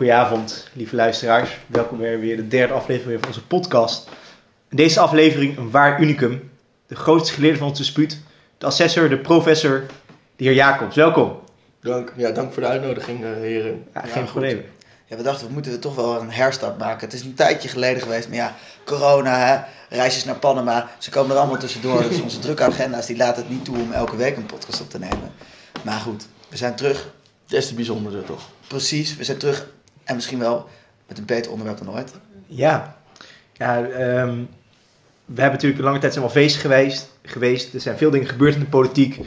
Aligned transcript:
hele 0.00 0.12
goede 0.12 0.26
avond, 0.28 0.68
lieve 0.72 0.96
luisteraars. 0.96 1.58
Welkom 1.66 1.98
weer, 1.98 2.20
weer 2.20 2.36
de 2.36 2.48
derde 2.48 2.72
aflevering 2.72 3.18
van 3.18 3.28
onze 3.28 3.46
podcast. 3.46 4.08
In 4.68 4.76
deze 4.76 5.00
aflevering 5.00 5.56
een 5.56 5.70
waar 5.70 6.00
unicum. 6.00 6.50
De 6.86 6.96
grootste 6.96 7.34
geleerde 7.34 7.58
van 7.58 7.68
ons 7.68 7.78
dispuut. 7.78 8.20
De 8.58 8.66
assessor, 8.66 9.08
de 9.08 9.18
professor, 9.18 9.86
de 10.36 10.44
heer 10.44 10.54
Jacobs. 10.54 10.96
Welkom. 10.96 11.38
Dank, 11.80 12.12
ja, 12.16 12.30
dank 12.30 12.52
voor 12.52 12.62
de 12.62 12.68
uitnodiging, 12.68 13.24
eh, 13.24 13.32
heren. 13.32 13.84
Ja, 13.94 14.00
geen 14.00 14.22
goed. 14.22 14.30
probleem. 14.30 14.64
Ja, 15.06 15.16
we 15.16 15.22
dachten, 15.22 15.46
we 15.46 15.52
moeten 15.52 15.80
toch 15.80 15.94
wel 15.94 16.20
een 16.20 16.30
herstart 16.30 16.78
maken. 16.78 17.00
Het 17.00 17.12
is 17.12 17.22
een 17.22 17.34
tijdje 17.34 17.68
geleden 17.68 18.02
geweest, 18.02 18.28
maar 18.28 18.36
ja, 18.36 18.54
corona, 18.84 19.38
hè, 19.38 19.58
reisjes 19.96 20.24
naar 20.24 20.38
Panama, 20.38 20.90
ze 20.98 21.10
komen 21.10 21.30
er 21.30 21.40
allemaal 21.40 21.58
tussendoor. 21.58 22.02
Dus 22.08 22.20
onze 22.20 22.38
drukke 22.38 22.62
agenda's, 22.62 23.06
die 23.06 23.16
laten 23.16 23.42
het 23.42 23.50
niet 23.52 23.64
toe 23.64 23.76
om 23.76 23.92
elke 23.92 24.16
week 24.16 24.36
een 24.36 24.46
podcast 24.46 24.80
op 24.80 24.90
te 24.90 24.98
nemen. 24.98 25.32
Maar 25.82 26.00
goed, 26.00 26.26
we 26.48 26.56
zijn 26.56 26.76
terug. 26.76 27.08
Des 27.46 27.66
te 27.66 27.74
bijzondere 27.74 28.22
toch? 28.22 28.48
Precies, 28.66 29.16
we 29.16 29.24
zijn 29.24 29.38
terug. 29.38 29.66
En 30.04 30.14
misschien 30.14 30.38
wel 30.38 30.68
met 31.08 31.18
een 31.18 31.24
beter 31.24 31.50
onderwerp 31.50 31.78
dan 31.78 31.90
ooit. 31.90 32.12
Ja, 32.46 32.96
ja 33.52 33.82
ehm, 33.82 34.34
we 35.24 35.40
hebben 35.40 35.52
natuurlijk 35.52 35.78
een 35.78 35.84
lange 35.84 35.98
tijd 35.98 36.12
zijn 36.12 36.24
we 36.24 36.30
afwezig 36.30 36.60
geweest, 36.60 37.10
geweest. 37.22 37.74
Er 37.74 37.80
zijn 37.80 37.96
veel 37.96 38.10
dingen 38.10 38.28
gebeurd 38.28 38.54
in 38.54 38.60
de 38.60 38.66
politiek. 38.66 39.20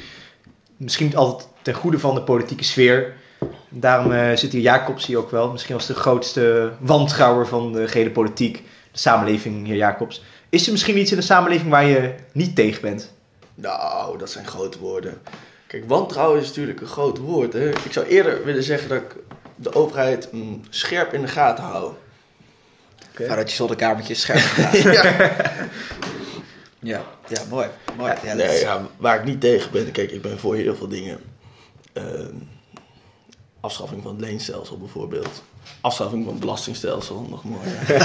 Misschien 0.78 1.06
niet 1.06 1.16
altijd 1.16 1.48
ten 1.62 1.74
goede 1.74 2.00
van 2.00 2.16
de 2.16 2.22
politieke 2.22 2.64
sfeer. 2.64 3.14
Daarom 3.70 4.12
eh, 4.12 4.36
zit 4.36 4.52
hier 4.52 4.62
Jacobs 4.62 5.06
hier 5.06 5.18
ook 5.18 5.32
wel. 5.32 5.52
Misschien 5.52 5.76
als 5.76 5.88
de 5.88 5.94
grootste 5.94 6.72
wantrouwer 6.80 7.48
van 7.48 7.74
de 7.74 7.88
gehele 7.88 8.12
politiek. 8.12 8.56
De 8.92 9.00
samenleving, 9.00 9.68
heer 9.68 9.76
Jacobs. 9.76 10.24
Is 10.50 10.66
er 10.66 10.72
misschien 10.72 10.98
iets 10.98 11.12
in 11.12 11.18
de 11.18 11.24
samenleving 11.24 11.70
waar 11.70 11.86
je 11.86 12.14
niet 12.32 12.56
tegen 12.56 12.82
bent? 12.82 13.12
Nou, 13.56 14.18
dat 14.18 14.30
zijn 14.30 14.48
grote 14.48 14.80
woorden. 14.80 15.22
Kijk, 15.68 15.84
wantrouwen 15.88 16.42
is 16.42 16.48
natuurlijk 16.48 16.82
een 16.82 16.88
groot 16.88 17.18
woord. 17.18 17.54
Hè? 17.54 17.70
Ik 17.70 17.92
zou 17.92 18.06
eerder 18.06 18.46
willen 18.46 18.64
zeggen 18.64 18.90
dat 18.90 18.98
ik 19.02 19.16
de 19.64 19.75
overheid 19.75 20.31
mm, 20.31 20.61
scherp 20.69 21.14
in 21.14 21.22
de 21.22 21.28
gaten 21.28 21.64
hou. 21.64 21.92
Oké. 23.11 23.28
Vanuit 23.28 23.50
je 23.50 23.56
zolderkamertje 23.56 24.14
scherp 24.14 24.39
gedaan. 24.39 24.92
ja. 25.03 25.11
ja, 26.80 27.02
ja, 27.28 27.42
mooi. 27.50 27.67
mooi. 27.97 28.11
Ja, 28.23 28.36
dat 28.36 28.47
Nee, 28.47 28.55
is- 28.55 28.61
ja, 28.61 28.81
waar 28.97 29.16
ik 29.20 29.25
niet 29.25 29.42
tegen 29.42 29.72
ben, 29.72 29.92
kijk, 29.92 30.11
ik 30.11 30.22
ben 30.22 30.39
voor 30.39 30.55
heel 30.55 30.75
veel 30.75 30.88
dingen. 30.88 31.20
Ehm, 31.94 32.33
afschaffing 33.59 34.02
van 34.03 34.11
het 34.11 34.22
leenstelsel 34.22 34.78
bijvoorbeeld. 34.78 35.44
Afschaffing 35.81 36.23
van 36.23 36.31
het 36.33 36.42
belastingstelsel, 36.42 37.27
nog 37.30 37.44
mooi. 37.44 37.67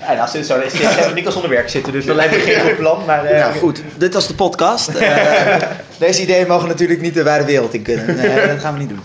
Ja, 0.00 0.12
nou, 0.12 0.28
sinds 0.28 0.48
zo 0.48 0.58
is 0.60 0.72
het 0.78 1.14
niet 1.14 1.26
als 1.26 1.34
onder 1.34 1.50
werk 1.50 1.68
zitten, 1.68 1.92
dus 1.92 2.04
dat 2.06 2.16
lijkt 2.16 2.34
me 2.34 2.40
geen 2.40 2.60
goed 2.60 2.76
plan. 2.76 3.04
Maar, 3.04 3.24
eh, 3.24 3.40
Nou 3.40 3.54
goed, 3.58 3.82
dit 3.96 4.14
was 4.14 4.26
de 4.26 4.34
podcast. 4.34 4.88
Eh, 4.94 5.56
deze 5.98 6.22
ideeën 6.22 6.46
mogen 6.46 6.68
natuurlijk 6.68 7.00
niet 7.00 7.14
de 7.14 7.22
wijde 7.22 7.44
wereld 7.44 7.74
in 7.74 7.82
kunnen. 7.82 8.16
Nee, 8.16 8.46
dat 8.46 8.58
gaan 8.60 8.72
we 8.72 8.78
niet 8.78 8.88
doen. 8.88 9.00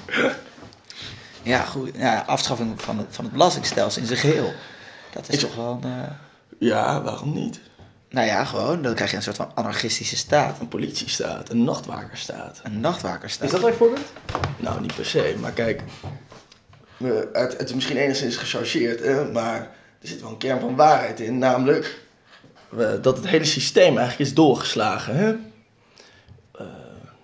Ja, 1.43 1.63
goed. 1.63 1.91
Ja, 1.95 2.23
afschaffing 2.27 2.81
van 2.81 2.97
het, 2.97 3.07
van 3.09 3.23
het 3.23 3.33
belastingstelsel 3.33 4.01
in 4.01 4.07
zijn 4.07 4.19
geheel. 4.19 4.53
Dat 5.13 5.29
is 5.29 5.39
toch 5.39 5.55
wel 5.55 5.79
een... 5.81 5.91
eh, 5.91 6.07
Ja, 6.59 7.01
waarom 7.01 7.33
niet? 7.33 7.59
nou 8.09 8.27
ja, 8.27 8.45
gewoon. 8.45 8.81
Dan 8.81 8.93
krijg 8.95 9.09
je 9.11 9.15
een 9.17 9.23
soort 9.23 9.35
van 9.35 9.51
anarchistische 9.55 10.17
staat. 10.17 10.59
Een 10.59 10.67
politiestaat, 10.67 11.49
een 11.49 11.63
nachtwakerstaat. 11.63 12.59
Een 12.63 12.79
nachtwakerstaat. 12.79 13.45
Is 13.45 13.51
dat 13.51 13.59
wel 13.61 13.69
een 13.69 13.75
voorbeeld? 13.75 14.11
Nou, 14.57 14.81
niet 14.81 14.95
per 14.95 15.05
se, 15.05 15.35
maar 15.39 15.51
kijk, 15.51 15.83
eh, 16.97 17.09
het, 17.33 17.57
het 17.57 17.67
is 17.69 17.73
misschien 17.73 17.97
enigszins 17.97 18.35
gechargeerd, 18.35 18.99
hè, 18.99 19.31
maar 19.31 19.59
er 20.01 20.07
zit 20.07 20.21
wel 20.21 20.29
een 20.29 20.37
kern 20.37 20.59
van 20.59 20.75
waarheid 20.75 21.19
in, 21.19 21.37
namelijk 21.37 22.01
eh, 22.77 22.89
dat 23.01 23.17
het 23.17 23.27
hele 23.27 23.45
systeem 23.45 23.97
eigenlijk 23.97 24.29
is 24.29 24.33
doorgeslagen. 24.35 25.15
Hè? 25.15 25.29
Eh, 26.51 26.65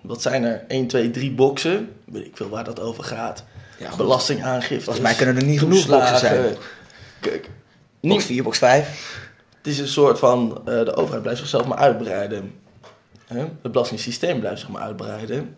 wat 0.02 0.22
zijn 0.22 0.44
er? 0.44 0.63
1, 0.68 0.88
2, 0.88 1.12
3 1.12 1.31
boxen, 1.31 1.94
weet 2.06 2.25
ik 2.25 2.38
veel 2.38 2.50
waar 2.50 2.63
dat 2.63 2.80
over 2.80 3.03
gaat. 3.03 3.44
Ja. 3.78 3.96
Belastingaangifte. 3.96 4.84
Volgens 4.84 5.06
mij 5.06 5.16
kunnen 5.16 5.36
er 5.36 5.44
niet 5.44 5.60
genoeg 5.60 5.88
boxen 5.88 6.18
zijn. 6.18 6.56
Kijk, 7.20 7.50
Box 8.02 8.16
niet, 8.16 8.24
4, 8.24 8.44
box 8.44 8.58
5. 8.58 9.30
het 9.58 9.68
is 9.68 9.80
een 9.80 9.88
soort 9.88 10.20
van, 10.20 10.58
eh, 10.58 10.64
de 10.66 10.96
overheid 10.96 11.22
blijft 11.22 11.40
zichzelf 11.40 11.68
maar 11.68 11.78
uitbreiden. 11.78 12.54
Hè? 13.28 13.40
Het 13.40 13.72
belastingssysteem 13.72 14.40
blijft 14.40 14.60
zich 14.60 14.70
maar 14.70 14.82
uitbreiden. 14.82 15.56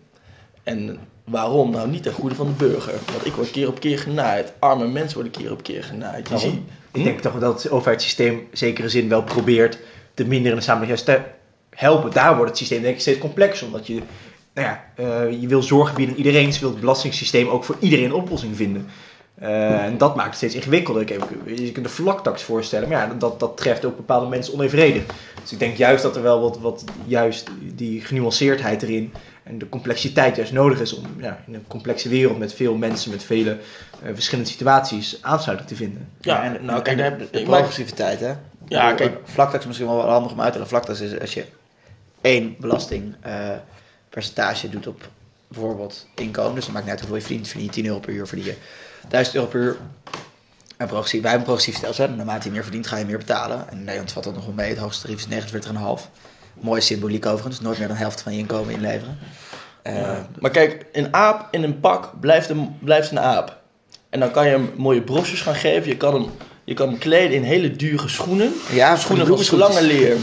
En 0.63 1.00
waarom? 1.24 1.72
Nou, 1.72 1.90
niet 1.90 2.03
ten 2.03 2.13
goede 2.13 2.35
van 2.35 2.47
de 2.47 2.53
burger. 2.53 2.94
Want 3.12 3.25
ik 3.25 3.34
word 3.34 3.52
keer 3.52 3.68
op 3.68 3.79
keer 3.79 4.00
genaaid. 4.00 4.53
Arme 4.59 4.88
mensen 4.88 5.13
worden 5.13 5.41
keer 5.41 5.52
op 5.52 5.63
keer 5.63 5.84
genaaid. 5.84 6.29
Je 6.29 6.38
ziet, 6.38 6.59
Ik 6.91 7.03
denk 7.03 7.19
toch 7.19 7.40
dat 7.40 7.63
het 7.63 7.72
overheidssysteem 7.72 8.34
in 8.34 8.47
zekere 8.58 8.90
zin 8.90 9.09
wel 9.09 9.24
probeert 9.24 9.78
te 10.13 10.24
minderen 10.24 10.52
in 10.52 10.58
de 10.58 10.63
samenleving 10.63 11.00
juist 11.00 11.24
te 11.24 11.31
helpen. 11.78 12.12
Daar 12.12 12.35
wordt 12.35 12.50
het 12.50 12.58
systeem 12.58 12.81
denk 12.81 12.96
ik 12.96 13.02
steeds 13.02 13.19
complexer. 13.19 13.68
Omdat 13.68 13.88
je, 13.88 14.02
nou 14.53 14.67
ja, 14.67 14.83
eh, 14.95 15.41
je 15.41 15.47
wil 15.47 15.63
zorgen 15.63 15.95
bieden 15.95 16.13
aan 16.15 16.21
iedereen. 16.21 16.47
Je 16.51 16.59
wil 16.59 16.69
het 16.69 16.79
belastingssysteem 16.79 17.47
ook 17.47 17.63
voor 17.63 17.75
iedereen 17.79 18.05
een 18.05 18.13
oplossing 18.13 18.55
vinden. 18.55 18.87
Eh, 19.35 19.83
en 19.85 19.97
dat 19.97 20.15
maakt 20.15 20.27
het 20.27 20.37
steeds 20.37 20.55
ingewikkelder. 20.55 21.03
Kijk, 21.03 21.23
je 21.45 21.71
kunt 21.71 21.85
de 21.85 21.91
vlaktax 21.91 22.43
voorstellen, 22.43 22.89
maar 22.89 23.07
ja, 23.07 23.13
dat, 23.13 23.39
dat 23.39 23.57
treft 23.57 23.85
ook 23.85 23.95
bepaalde 23.95 24.27
mensen 24.27 24.53
onevenredig. 24.53 25.03
Dus 25.41 25.51
ik 25.51 25.59
denk 25.59 25.77
juist 25.77 26.03
dat 26.03 26.15
er 26.15 26.21
wel 26.21 26.41
wat, 26.41 26.59
wat 26.59 26.83
juist 27.05 27.49
die 27.75 28.01
genuanceerdheid 28.01 28.81
erin 28.83 29.13
en 29.43 29.57
de 29.57 29.69
complexiteit 29.69 30.35
juist 30.35 30.51
nodig 30.51 30.79
is 30.79 30.93
om 30.93 31.05
ja, 31.17 31.43
in 31.47 31.53
een 31.53 31.67
complexe 31.67 32.09
wereld 32.09 32.37
met 32.37 32.53
veel 32.53 32.75
mensen, 32.75 33.11
met 33.11 33.23
vele 33.23 33.57
eh, 34.03 34.09
verschillende 34.13 34.49
situaties 34.49 35.17
aansluiting 35.21 35.69
te 35.69 35.75
vinden. 35.75 36.09
ja, 36.21 36.43
en, 36.43 36.66
nou 36.66 36.81
kijk, 36.81 36.87
en 36.87 36.97
daar 36.97 37.19
heb 37.19 37.19
de 37.19 37.39
ik 37.39 37.47
maak- 37.47 37.55
progressiviteit, 37.55 38.19
hè? 38.19 38.33
Ja, 38.67 38.93
kijk. 38.93 39.17
Vlaktax 39.23 39.59
is 39.61 39.67
misschien 39.67 39.87
wel 39.87 40.01
handig 40.09 40.31
om 40.31 40.41
uit 40.41 40.51
te 40.53 40.59
leggen. 40.59 40.77
Vlaktax 40.77 41.01
is 41.01 41.19
als 41.19 41.33
je 41.33 41.45
één 42.21 42.55
belastingpercentage 44.09 44.70
doet 44.70 44.88
op 44.88 45.09
bijvoorbeeld 45.47 46.08
inkomen. 46.16 46.56
Dus 46.56 46.64
dan 46.66 46.74
maakt 46.74 46.86
niet 46.86 46.94
uit 46.94 47.02
hoeveel 47.02 47.20
je 47.20 47.25
verdient. 47.25 47.47
Verdien 47.47 47.66
je 47.66 47.72
10 47.72 47.86
euro 47.86 48.00
per 48.00 48.14
uur, 48.14 48.28
verdien 48.28 48.46
je 48.46 48.56
1000 49.08 49.36
euro 49.36 49.47
per 49.47 49.59
uur. 49.59 49.78
En 50.78 50.88
progressief, 50.88 51.22
wij 51.22 51.31
hebben 51.31 51.50
een 51.50 51.56
progressief 51.56 51.75
stelsel. 51.75 52.09
Naarmate 52.09 52.47
je 52.47 52.53
meer 52.53 52.64
verdient, 52.64 52.88
ga 52.88 52.97
je 52.97 53.06
meer 53.06 53.18
betalen. 53.18 53.70
En 53.70 53.78
in 53.78 53.84
Nederland 53.84 54.12
valt 54.12 54.25
dat 54.25 54.34
nog 54.34 54.46
wel 54.46 54.53
mee. 54.53 54.70
Het 54.70 54.78
hoogste 54.78 55.02
tarief 55.02 55.28
is 55.28 55.52
49,5. 55.52 56.09
Mooie 56.53 56.81
symboliek 56.81 57.25
overigens. 57.25 57.62
Nooit 57.62 57.78
meer 57.78 57.88
dan 57.88 57.96
de 57.96 58.02
helft 58.02 58.22
van 58.22 58.34
je 58.34 58.40
inkomen 58.40 58.74
inleveren. 58.74 59.18
Eh. 59.81 60.18
Maar 60.40 60.52
kijk, 60.52 60.86
een 60.91 61.14
aap 61.14 61.47
in 61.52 61.64
een 61.64 61.80
pak 61.80 62.20
blijft 62.20 62.50
een, 62.50 62.78
blijft 62.80 63.12
een 63.12 63.20
aap. 63.20 63.58
En 64.09 64.20
dan 64.20 64.31
kan 64.31 64.46
je 64.46 64.52
hem 64.52 64.74
mooie 64.78 65.02
brosjes 65.02 65.41
gaan 65.41 65.56
geven. 65.56 65.90
Je 65.90 65.97
kan 65.97 66.14
hem, 66.14 66.31
je 66.69 66.75
kan 66.75 66.88
hem 66.88 66.97
kleden 66.97 67.31
in 67.38 67.44
hele 67.44 67.72
dure 67.72 68.07
schoenen. 68.09 68.53
ja, 68.69 68.96
Schoenen 68.96 69.28
van 69.28 69.40
slangen 69.44 69.81
leer. 69.84 70.16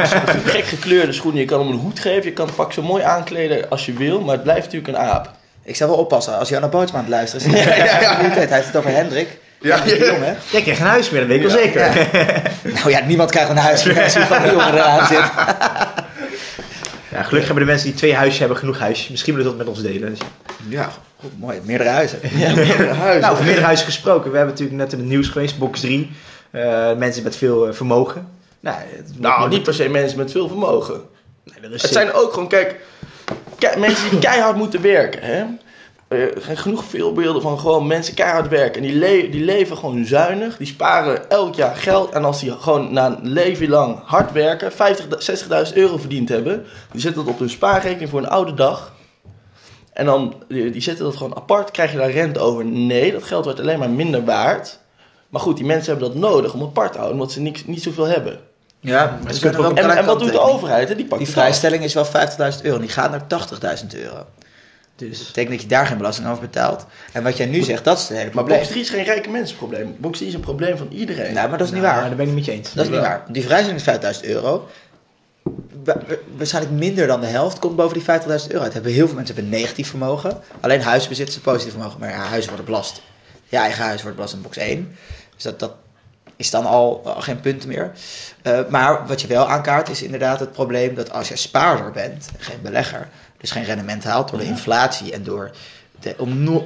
Gek 0.46 0.64
gekleurde 0.64 1.12
schoenen. 1.12 1.40
Je 1.40 1.46
kan 1.46 1.58
hem 1.60 1.68
een 1.68 1.78
hoed 1.78 1.98
geven. 1.98 2.24
Je 2.24 2.32
kan 2.32 2.46
het 2.46 2.54
pak 2.54 2.72
zo 2.72 2.82
mooi 2.82 3.02
aankleden 3.02 3.68
als 3.70 3.86
je 3.86 3.92
wil. 3.92 4.20
Maar 4.20 4.34
het 4.34 4.42
blijft 4.42 4.62
natuurlijk 4.64 4.88
een 4.88 4.98
aap. 4.98 5.30
Ik 5.64 5.76
zou 5.76 5.90
wel 5.90 5.98
oppassen 5.98 6.38
als 6.38 6.48
je 6.48 6.56
aan 6.56 6.62
de 6.62 6.68
Bootsma 6.68 6.98
aan 6.98 7.04
het 7.04 7.12
luisteren 7.12 7.46
is. 7.54 7.64
Ja, 7.64 7.74
ja, 7.76 8.00
ja. 8.00 8.16
Hij 8.16 8.46
heeft 8.50 8.66
het 8.66 8.76
over 8.76 8.90
Hendrik. 8.90 9.38
Ja, 9.60 9.76
Jong, 9.86 9.98
hè? 10.24 10.32
Jij 10.50 10.62
krijgt 10.62 10.80
geen 10.80 10.86
huis 10.90 11.10
meer, 11.10 11.20
dat 11.20 11.28
weet 11.28 11.40
ik 11.44 11.46
wel 11.50 11.58
zeker. 11.58 12.08
Nou 12.74 12.90
ja, 12.90 13.00
niemand 13.06 13.30
krijgt 13.30 13.50
een 13.50 13.56
huis 13.56 13.84
meer 13.84 14.02
als 14.02 14.12
je 14.12 14.20
van 14.26 14.42
die 14.42 14.50
jongen 14.50 14.74
eraan 14.74 15.06
zit. 15.06 15.30
Ja, 17.08 17.22
gelukkig 17.22 17.44
hebben 17.46 17.64
de 17.64 17.70
mensen 17.70 17.86
die 17.88 17.96
twee 17.96 18.14
huisjes 18.14 18.38
hebben 18.38 18.56
genoeg 18.56 18.78
huisjes. 18.78 19.08
Misschien 19.08 19.34
willen 19.34 19.50
ze 19.50 19.56
dat 19.56 19.66
met 19.66 19.76
ons 19.76 19.84
delen. 19.92 20.10
Dus- 20.10 20.18
Ja, 20.68 20.90
goed, 21.22 21.38
mooi. 21.40 21.60
Meerdere 21.64 21.90
huizen. 21.90 22.18
Ja, 22.38 22.54
meerdere 22.54 22.92
huizen. 22.92 23.20
Nou, 23.20 23.32
over 23.32 23.44
meerdere 23.44 23.64
huizen 23.66 23.86
gesproken. 23.86 24.30
We 24.30 24.36
hebben 24.36 24.54
natuurlijk 24.54 24.82
net 24.82 24.92
in 24.92 24.98
het 24.98 25.08
nieuws 25.08 25.28
geweest, 25.28 25.58
box 25.58 25.80
3. 25.80 26.10
Eh, 26.50 26.96
mensen 26.96 27.22
met 27.22 27.36
veel 27.36 27.66
eh, 27.68 27.74
vermogen. 27.74 28.28
Nou, 28.60 28.76
nou, 29.18 29.48
niet 29.48 29.62
per 29.62 29.74
se 29.74 29.88
mensen 29.88 30.18
met 30.18 30.30
veel 30.30 30.48
vermogen. 30.48 31.00
Nee, 31.60 31.70
is 31.70 31.82
Het 31.82 31.92
zijn 31.92 32.12
ook 32.12 32.32
gewoon, 32.32 32.48
kijk, 32.48 32.76
mensen 33.78 34.10
die 34.10 34.18
keihard 34.18 34.56
moeten 34.56 34.82
werken. 34.82 35.20
Hè? 35.22 35.44
Er 36.08 36.32
zijn 36.42 36.56
genoeg 36.56 36.84
voorbeelden 36.84 37.42
van 37.42 37.58
gewoon 37.58 37.86
mensen 37.86 38.14
keihard 38.14 38.48
werken. 38.48 38.82
En 38.82 38.88
die, 38.88 38.96
le- 38.98 39.28
die 39.30 39.44
leven 39.44 39.76
gewoon 39.76 40.04
zuinig. 40.04 40.56
Die 40.56 40.66
sparen 40.66 41.30
elk 41.30 41.54
jaar 41.54 41.76
geld. 41.76 42.10
En 42.12 42.24
als 42.24 42.40
die 42.40 42.52
gewoon 42.52 42.92
na 42.92 43.06
een 43.06 43.28
leven 43.28 43.68
lang 43.68 43.98
hard 44.04 44.32
werken, 44.32 44.72
50, 44.72 45.40
60.000 45.68 45.74
euro 45.76 45.96
verdiend 45.96 46.28
hebben. 46.28 46.64
Die 46.92 47.00
zetten 47.00 47.24
dat 47.24 47.32
op 47.32 47.38
hun 47.38 47.50
spaarrekening 47.50 48.10
voor 48.10 48.18
een 48.20 48.28
oude 48.28 48.54
dag. 48.54 48.92
En 49.92 50.06
dan, 50.06 50.34
die, 50.48 50.70
die 50.70 50.82
zetten 50.82 51.04
dat 51.04 51.16
gewoon 51.16 51.36
apart. 51.36 51.70
Krijg 51.70 51.92
je 51.92 51.98
daar 51.98 52.10
rente 52.10 52.38
over? 52.40 52.64
Nee, 52.64 53.12
dat 53.12 53.22
geld 53.22 53.44
wordt 53.44 53.60
alleen 53.60 53.78
maar 53.78 53.90
minder 53.90 54.24
waard. 54.24 54.78
Maar 55.28 55.40
goed, 55.40 55.56
die 55.56 55.66
mensen 55.66 55.90
hebben 55.90 56.12
dat 56.12 56.18
nodig 56.30 56.54
om 56.54 56.62
apart 56.62 56.92
te 56.92 56.98
houden. 56.98 57.20
Omdat 57.20 57.34
ze 57.34 57.40
niet, 57.40 57.66
niet 57.66 57.82
zoveel 57.82 58.06
hebben. 58.06 58.40
Ja, 58.80 59.18
maar 59.24 59.32
ze 59.32 59.40
kunnen 59.40 59.60
wel 59.60 59.74
En, 59.74 59.96
en 59.96 60.04
wat 60.04 60.18
doet 60.18 60.32
de 60.32 60.40
overheid? 60.40 60.88
Hè? 60.88 60.96
Die 60.96 61.04
pakt 61.04 61.22
Die 61.22 61.30
vrijstelling 61.32 61.84
is 61.84 61.94
wel 61.94 62.06
50.000 62.06 62.10
euro. 62.62 62.78
Die 62.78 62.88
gaat 62.88 63.10
naar 63.10 63.46
80.000 63.82 63.86
euro. 63.94 64.26
Dus 64.96 65.08
Dus, 65.08 65.18
dat 65.18 65.26
betekent 65.26 65.52
dat 65.52 65.62
je 65.62 65.68
daar 65.68 65.86
geen 65.86 65.96
belasting 65.96 66.28
over 66.28 66.40
betaalt. 66.40 66.86
En 67.12 67.22
wat 67.22 67.36
jij 67.36 67.46
nu 67.46 67.62
zegt, 67.62 67.84
dat 67.84 67.98
is 67.98 68.02
het 68.02 68.12
hele 68.12 68.24
Maar 68.24 68.32
probleem. 68.32 68.58
box 68.58 68.68
3 68.68 68.80
is 68.82 68.90
geen 68.90 69.04
rijke 69.04 69.30
mensenprobleem. 69.30 69.96
Box 69.98 70.16
3 70.16 70.28
is 70.28 70.34
een 70.34 70.40
probleem 70.40 70.76
van 70.76 70.88
iedereen. 70.90 71.34
Nou, 71.34 71.48
maar 71.48 71.58
dat 71.58 71.66
is 71.66 71.72
niet 71.72 71.82
nou, 71.82 71.94
waar. 71.94 72.04
Daar 72.06 72.16
ben 72.16 72.28
ik 72.28 72.34
niet 72.34 72.34
met 72.34 72.44
je 72.44 72.52
eens. 72.52 72.72
Dat 72.72 72.84
is 72.84 72.90
niet 72.90 73.00
waar. 73.00 73.24
Die 73.28 73.42
vrijstelling 73.42 73.78
is 73.78 73.84
5000 73.84 74.24
euro. 74.24 74.68
Wa- 75.42 75.52
wa- 75.84 76.14
Waarschijnlijk 76.36 76.74
minder 76.74 77.06
dan 77.06 77.20
de 77.20 77.26
helft 77.26 77.58
komt 77.58 77.76
boven 77.76 77.94
die 77.98 78.02
50.000 78.42 78.50
euro 78.50 78.64
uit. 78.64 78.72
Hebben 78.72 78.92
heel 78.92 79.06
veel 79.06 79.16
mensen 79.16 79.34
hebben 79.34 79.52
negatief 79.52 79.88
vermogen. 79.88 80.40
Alleen 80.60 80.82
huisbezitters 80.82 81.34
hebben 81.36 81.52
positief 81.52 81.74
vermogen. 81.74 82.00
Maar 82.00 82.10
ja, 82.10 82.16
huizen 82.24 82.48
worden 82.48 82.66
belast. 82.66 83.02
Je 83.48 83.56
eigen 83.56 83.84
huis 83.84 84.00
wordt 84.02 84.16
belast 84.16 84.34
in 84.34 84.42
box 84.42 84.56
1. 84.56 84.96
Dus 85.34 85.42
dat, 85.42 85.58
dat 85.58 85.74
is 86.36 86.50
dan 86.50 86.66
al, 86.66 87.00
al 87.04 87.20
geen 87.20 87.40
punt 87.40 87.66
meer. 87.66 87.92
Eh, 88.42 88.60
maar 88.68 89.06
wat 89.06 89.20
je 89.20 89.26
wel 89.26 89.48
aankaart 89.48 89.88
is 89.88 90.02
inderdaad 90.02 90.40
het 90.40 90.52
probleem 90.52 90.94
dat 90.94 91.12
als 91.12 91.28
je 91.28 91.36
spaarder 91.36 91.90
bent, 91.90 92.28
geen 92.38 92.62
belegger, 92.62 93.08
dus 93.38 93.50
geen 93.50 93.64
rendement 93.64 94.04
haalt 94.04 94.28
door 94.28 94.38
de 94.38 94.44
inflatie 94.44 95.12
en 95.12 95.22
door 95.22 95.50
de, 96.00 96.14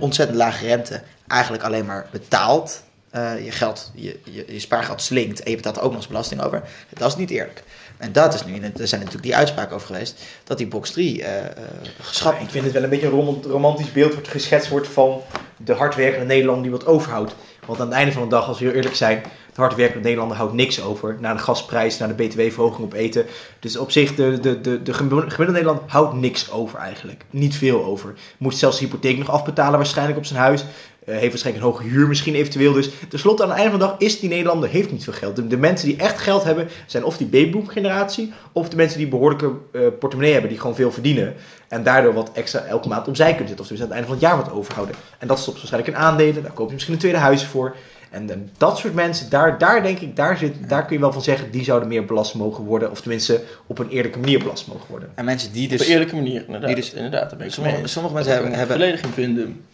ontzettend 0.00 0.38
lage 0.38 0.67
rente 0.67 1.02
eigenlijk 1.26 1.62
alleen 1.62 1.84
maar 1.87 2.06
betaalt. 2.11 2.82
eh, 3.11 3.44
je 3.44 3.50
geld, 3.50 3.90
je, 3.94 4.20
je, 4.25 4.44
je 4.52 4.61
spaargeld 4.61 5.02
slinkt 5.02 5.43
en 5.43 5.50
je 5.50 5.56
betaalt 5.56 5.79
ook 5.81 5.90
nog 5.90 5.96
eens 5.96 6.06
belasting 6.06 6.43
over. 6.43 6.62
Dat 6.88 7.08
is 7.08 7.17
niet 7.17 7.31
eerlijk. 7.31 7.62
En 7.98 8.12
dat 8.12 8.34
is 8.34 8.44
nu, 8.44 8.52
er 8.52 8.88
zijn 8.88 9.00
natuurlijk 9.00 9.22
die 9.22 9.37
uitspraken 9.37 9.75
over 9.75 9.87
geweest, 9.87 10.22
dat 10.44 10.58
die 10.58 10.66
box 10.66 10.90
3 10.90 11.22
eh 11.22 11.44
eh, 11.44 11.52
geschrapt 12.00 12.43
ik 12.43 12.50
vind 12.50 12.64
het 12.64 12.72
wel 12.72 12.82
een 12.82 12.88
beetje 12.88 13.06
een 13.06 13.12
rom- 13.12 13.43
romantisch 13.43 13.93
beeld 13.93 14.14
wat 14.14 14.28
geschetst 14.28 14.69
wordt 14.69 14.88
van 14.88 15.22
de 15.56 15.72
hardwerkende 15.72 16.26
Nederlander 16.26 16.62
die 16.62 16.72
wat 16.72 16.87
overhoudt. 16.87 17.34
Want 17.66 17.81
aan 17.81 17.87
het 17.87 17.96
einde 17.96 18.12
van 18.12 18.22
de 18.22 18.28
dag, 18.28 18.48
als 18.48 18.58
we 18.58 18.64
heel 18.64 18.75
eerlijk 18.75 18.94
zijn, 18.94 19.22
de 19.54 19.60
hardwerkende 19.60 20.02
Nederlander 20.02 20.37
houdt 20.37 20.52
niks 20.52 20.82
over. 20.82 21.16
Naar 21.20 21.37
de 21.37 21.43
gasprijs, 21.43 21.98
naar 21.98 22.16
de 22.16 22.26
btw-verhoging 22.26 22.84
op 22.84 22.93
eten. 22.93 23.26
Dus 23.60 23.76
op 23.76 23.90
zich, 23.90 24.14
de, 24.14 24.40
de, 24.40 24.60
de, 24.60 24.82
de 24.82 24.94
gemiddelde 24.94 25.46
Nederlander 25.46 25.84
houdt 25.87 26.14
niks 26.14 26.50
over 26.50 26.78
eigenlijk. 26.78 27.25
Niet 27.31 27.56
veel 27.56 27.84
over. 27.84 28.14
Moet 28.38 28.56
zelfs 28.56 28.78
de 28.78 28.84
hypotheek 28.84 29.19
nog 29.19 29.31
afbetalen 29.31 29.78
waarschijnlijk 29.78 30.19
op 30.19 30.25
zijn 30.25 30.40
huis. 30.40 30.64
Eh, 31.06 31.17
heeft 31.17 31.29
waarschijnlijk 31.29 31.64
een 31.64 31.70
hoge 31.73 31.82
huur 31.82 32.08
misschien 32.08 32.35
eventueel. 32.35 32.73
Dus 32.73 32.91
tenslotte 33.08 33.43
aan 33.43 33.49
het 33.49 33.58
einde 33.58 33.70
van 33.70 33.81
de 33.81 33.87
dag 33.87 33.94
is 33.99 34.20
die 34.20 34.29
Nederlander 34.29 34.69
heeft 34.69 34.93
niet 34.93 35.05
veel 35.05 35.12
geld. 35.12 35.37
De, 35.37 35.47
de 35.47 35.56
mensen 35.56 35.88
die 35.88 35.97
echt 35.97 36.19
geld 36.19 36.44
hebben 36.44 36.69
zijn 36.87 37.05
of 37.05 37.17
die 37.17 37.26
babyboom 37.26 37.69
generatie. 37.69 38.32
Of 38.53 38.69
de 38.69 38.76
mensen 38.76 38.99
die 38.99 39.08
behoorlijke 39.08 39.53
eh, 39.73 39.81
portemonnee 39.99 40.32
hebben. 40.32 40.50
Die 40.50 40.61
gewoon 40.61 40.75
veel 40.75 40.93
verdienen. 40.93 41.35
En 41.69 41.82
daardoor 41.82 42.12
wat 42.12 42.31
extra 42.32 42.61
elke 42.61 42.88
maand 42.88 43.08
opzij 43.08 43.29
kunnen 43.29 43.49
zetten. 43.49 43.64
Of 43.64 43.70
dus 43.70 43.81
aan 43.81 43.87
het 43.87 43.94
einde 43.94 44.08
van 44.08 44.17
het 44.17 44.25
jaar 44.25 44.37
wat 44.37 44.53
overhouden. 44.53 44.94
En 45.19 45.29
dat 45.29 45.38
stopt 45.38 45.56
waarschijnlijk 45.56 45.97
in 45.97 46.03
aandelen. 46.03 46.43
Daar 46.43 46.53
koop 46.53 46.67
je 46.67 46.75
misschien 46.75 46.94
een 46.94 47.00
tweede 47.00 47.19
huis 47.19 47.44
voor. 47.44 47.76
En 48.11 48.31
eh, 48.31 48.37
dat 48.56 48.79
soort 48.79 48.94
mensen, 48.94 49.31
daar, 49.31 49.58
daar 49.58 49.82
denk 49.82 49.99
ik, 49.99 50.17
daar, 50.17 50.37
zit, 50.37 50.69
daar 50.69 50.85
kun 50.87 50.94
je 50.94 51.00
wel 51.00 51.12
van 51.12 51.23
zeggen, 51.23 51.50
die 51.50 51.64
zouden 51.64 51.88
meer 51.88 52.05
belast 52.05 52.35
mogen 52.35 52.64
worden. 52.64 52.91
Of 52.91 53.00
tenminste 53.00 53.43
op 53.67 53.79
een 53.79 53.88
eerlijke 53.88 54.19
manier 54.19 54.38
belast 54.38 54.67
mogen 54.67 54.87
worden. 54.88 55.11
En 55.14 55.25
mensen 55.25 55.53
die 55.53 55.64
Op 55.64 55.70
een 55.73 55.79
dus... 55.79 55.87
eerlijke 55.87 56.14
manier, 56.14 56.41
inderdaad. 56.47 56.67
die 56.67 56.76
dus- 56.76 56.93
inderdaad, 56.93 57.29
daar 57.31 57.38
ben 57.38 57.47
ik 57.47 57.55
het 57.55 57.64
mee 57.64 57.87
Sommige, 57.87 58.14
mensen 58.14 58.32
hebben, 58.32 58.53
hebben, 58.53 58.76
verdediging 58.76 59.14
vinden. 59.14 59.64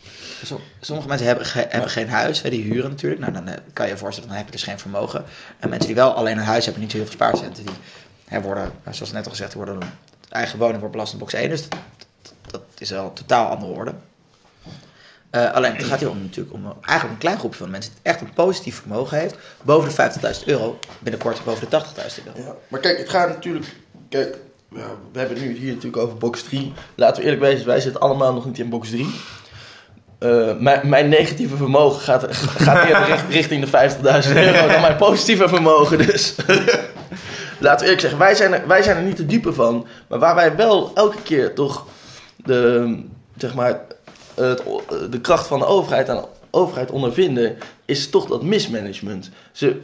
Som- 0.47 0.61
sommige 0.81 1.09
mensen 1.09 1.27
hebben, 1.27 1.47
hebben 1.53 1.91
geen 1.91 2.09
huis, 2.09 2.43
die 2.43 2.63
huren 2.63 2.91
natuurlijk. 2.91 3.21
Nou, 3.21 3.33
dan 3.33 3.49
eh, 3.49 3.55
kan 3.73 3.87
je 3.87 3.93
je 3.93 3.99
voorstellen, 3.99 4.29
dan 4.29 4.39
heb 4.39 4.47
je 4.47 4.53
dus 4.53 4.63
geen 4.63 4.79
vermogen. 4.79 5.25
En 5.59 5.69
mensen 5.69 5.87
die 5.87 5.97
wel 5.97 6.13
alleen 6.13 6.39
een 6.39 6.45
huis 6.45 6.65
hebben, 6.65 6.83
niet 6.83 6.91
zo 6.91 6.97
heel 6.97 7.07
veel 7.07 7.15
spaarcenten, 7.15 7.65
die 7.65 7.75
hè, 8.25 8.41
worden, 8.41 8.73
nou, 8.85 8.97
zoals 8.97 9.13
net 9.13 9.25
al 9.25 9.31
gezegd, 9.31 9.55
worden 9.55 9.79
eigen 10.29 10.59
woning 10.59 10.79
wordt 10.79 10.93
belastingbox 10.93 11.33
1. 11.33 11.49
Dus 11.49 11.69
dat, 12.51 12.63
is 12.79 12.91
wel 12.91 13.05
een 13.05 13.13
totaal 13.13 13.49
andere 13.49 13.73
orde. 13.73 13.95
Eh, 15.31 15.53
alleen 15.53 15.77
het 15.77 15.85
gaat 15.85 15.99
hier 15.99 16.11
om 16.11 16.23
natuurlijk 16.23 16.55
om 16.55 16.65
eigenlijk 16.65 17.13
een 17.13 17.19
klein 17.19 17.39
groepje 17.39 17.59
van 17.59 17.71
mensen 17.71 17.93
die 17.93 18.03
echt 18.03 18.21
een 18.21 18.33
positief 18.33 18.77
vermogen 18.77 19.19
heeft. 19.19 19.37
Boven 19.63 19.89
de 19.89 19.95
50.000 20.41 20.45
euro, 20.47 20.79
binnenkort 20.99 21.45
boven 21.45 21.71
de 21.71 21.77
80.000 21.77 22.27
euro. 22.27 22.49
Ja, 22.49 22.55
maar 22.69 22.81
kijk, 22.81 22.99
het 22.99 23.09
gaat 23.09 23.29
natuurlijk. 23.29 23.77
Kijk, 24.09 24.37
we 25.13 25.19
hebben 25.19 25.41
nu 25.41 25.57
hier 25.57 25.75
natuurlijk 25.75 26.03
over 26.03 26.17
box 26.17 26.43
3. 26.43 26.73
Laten 26.95 27.17
we 27.17 27.23
eerlijk 27.23 27.43
wezen, 27.43 27.67
wij 27.67 27.81
zitten 27.81 28.01
allemaal 28.01 28.35
nog 28.35 28.47
niet 28.47 28.59
in 28.59 28.69
box 28.69 28.89
3. 28.91 29.15
Eh, 30.23 30.57
mijn, 30.59 30.89
mijn 30.89 31.09
negatieve 31.09 31.57
vermogen 31.57 32.01
gaat, 32.01 32.27
gaat 32.37 32.87
eerder 32.87 33.07
richt- 33.13 33.31
richting 33.31 33.65
de 33.65 34.25
50.000 34.27 34.37
euro 34.37 34.69
dan 34.69 34.81
mijn 34.81 34.97
positieve 34.97 35.49
vermogen. 35.49 35.99
Dus 35.99 36.35
laten 37.59 37.79
we 37.79 37.83
eerlijk 37.83 38.01
zeggen, 38.01 38.19
wij 38.19 38.35
zijn, 38.35 38.53
er, 38.53 38.67
wij 38.67 38.83
zijn 38.83 38.97
er 38.97 39.03
niet 39.03 39.17
de 39.17 39.27
dupe 39.27 39.53
van. 39.53 39.87
Maar 40.09 40.19
waar 40.19 40.35
wij 40.35 40.57
wel 40.57 40.91
elke 40.95 41.23
keer 41.23 41.55
toch 41.55 41.87
de, 42.37 42.97
zeg 43.37 43.55
maar, 43.55 43.81
het, 44.35 44.63
de 45.11 45.21
kracht 45.21 45.47
van 45.47 45.59
de 45.59 45.67
overheid 45.67 46.09
aan 46.09 46.17
de 46.17 46.27
overheid 46.51 46.91
ondervinden, 46.91 47.57
is 47.85 48.11
toch 48.11 48.27
dat 48.27 48.43
mismanagement. 48.43 49.31
Ze, 49.53 49.81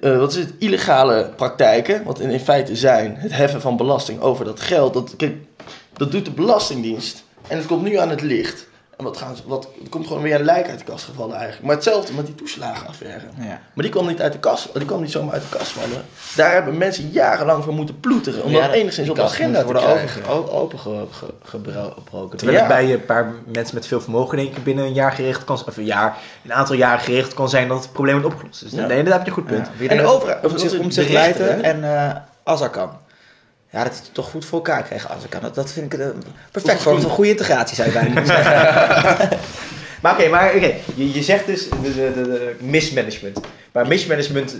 eh, 0.00 0.18
wat 0.18 0.30
is 0.30 0.36
het, 0.36 0.52
illegale 0.58 1.30
praktijken, 1.36 2.04
wat 2.04 2.20
in, 2.20 2.30
in 2.30 2.40
feite 2.40 2.76
zijn 2.76 3.16
het 3.16 3.32
heffen 3.32 3.60
van 3.60 3.76
belasting 3.76 4.20
over 4.20 4.44
dat 4.44 4.60
geld. 4.60 4.94
Dat, 4.94 5.14
kijk, 5.16 5.36
dat 5.92 6.10
doet 6.12 6.24
de 6.24 6.30
Belastingdienst 6.30 7.24
en 7.50 7.56
het 7.56 7.66
komt 7.66 7.82
nu 7.82 7.96
aan 7.96 8.10
het 8.10 8.20
licht. 8.22 8.68
En 8.96 9.06
wat 9.06 9.16
gaan 9.16 9.36
ze, 9.36 9.42
wat, 9.46 9.68
er 9.82 9.88
komt 9.88 10.06
gewoon 10.06 10.22
weer 10.22 10.34
een 10.34 10.44
lijk 10.44 10.68
uit 10.68 10.78
de 10.78 10.84
kast 10.84 11.04
gevallen 11.04 11.34
eigenlijk. 11.36 11.64
Maar 11.66 11.74
hetzelfde 11.74 12.12
met 12.12 12.26
die 12.26 12.34
toeslagenaffaire. 12.34 13.24
Ja. 13.38 13.44
Maar 13.46 13.60
die 13.84 13.88
kwam 13.88 14.06
niet 14.06 14.20
uit 14.20 14.32
de 14.32 14.38
kast, 14.38 14.68
die 14.74 14.84
kwam 14.84 15.00
niet 15.00 15.10
zomaar 15.10 15.32
uit 15.32 15.42
de 15.50 15.56
kast 15.58 15.70
vallen. 15.70 16.04
Daar 16.36 16.52
hebben 16.52 16.78
mensen 16.78 17.08
jarenlang 17.10 17.64
voor 17.64 17.72
moeten 17.74 18.00
ploeteren 18.00 18.44
om 18.44 18.50
Ja, 18.50 18.66
dat 18.66 18.74
enigszins 18.74 19.08
op 19.08 19.16
de 19.16 19.22
agenda 19.22 19.58
te 19.58 19.64
worden 19.64 19.82
krijgen. 19.82 20.26
open- 20.28 20.52
o- 20.52 20.58
opengebroken. 20.60 22.38
Terwijl 22.38 22.58
Ja. 22.58 22.64
het 22.66 22.68
bij 22.76 22.92
een 22.92 23.04
paar 23.04 23.32
mensen 23.52 23.74
met 23.74 23.86
veel 23.86 24.00
vermogen 24.00 24.38
in 24.38 24.44
één 24.44 24.52
keer 24.54 24.62
binnen 24.62 24.84
een 24.84 24.92
jaar 24.92 25.12
geregeld 25.12 25.44
kan 25.44 25.62
of 25.66 25.76
een 25.76 25.84
jaar, 25.84 26.16
een 26.44 26.52
aantal 26.52 26.74
jaren 26.76 27.00
geregeld 27.00 27.34
kan 27.34 27.48
zijn 27.48 27.68
dat 27.68 27.82
het 27.82 27.92
probleem 27.92 28.20
wordt 28.20 28.34
opgelost. 28.34 28.60
Dus 28.60 28.70
Ja. 28.72 28.86
nee, 28.86 29.02
daar 29.02 29.12
heb 29.12 29.22
je 29.22 29.28
een 29.28 29.36
goed 29.36 29.46
punt. 29.46 29.66
En 29.66 29.72
de 29.78 29.86
denkt- 29.88 30.04
overheid- 30.04 30.46
om 30.46 30.52
of 30.54 30.60
zich, 30.60 30.78
om 30.78 31.12
leiden 31.12 31.62
en 31.62 31.84
eh 31.84 32.16
Azarkan. 32.42 32.90
Ja, 33.72 33.82
dat 33.84 33.92
hij 33.92 34.00
het 34.04 34.14
toch 34.14 34.30
goed 34.30 34.44
voor 34.44 34.58
elkaar 34.58 34.82
kreeg, 34.82 35.08
Azarkan. 35.10 35.40
Dat, 35.40 35.54
dat 35.54 35.72
vind 35.72 35.92
ik 35.92 35.98
een 36.00 36.22
perfect 36.52 36.82
vorm 36.82 37.00
van 37.00 37.10
goede 37.10 37.30
integratie, 37.30 37.76
zou 37.76 37.88
je 37.88 37.94
bijna 37.94 38.24
zeggen. 38.24 39.28
Maar 40.02 40.12
oké, 40.12 40.28
maar 40.28 40.54
oké, 40.54 40.74
je, 40.94 41.12
je 41.14 41.22
zegt 41.22 41.46
dus 41.46 41.68
de, 41.68 41.80
de, 41.82 42.12
de, 42.14 42.54
mismanagement. 42.60 43.40
Maar 43.72 43.86
mismanagement 43.86 44.56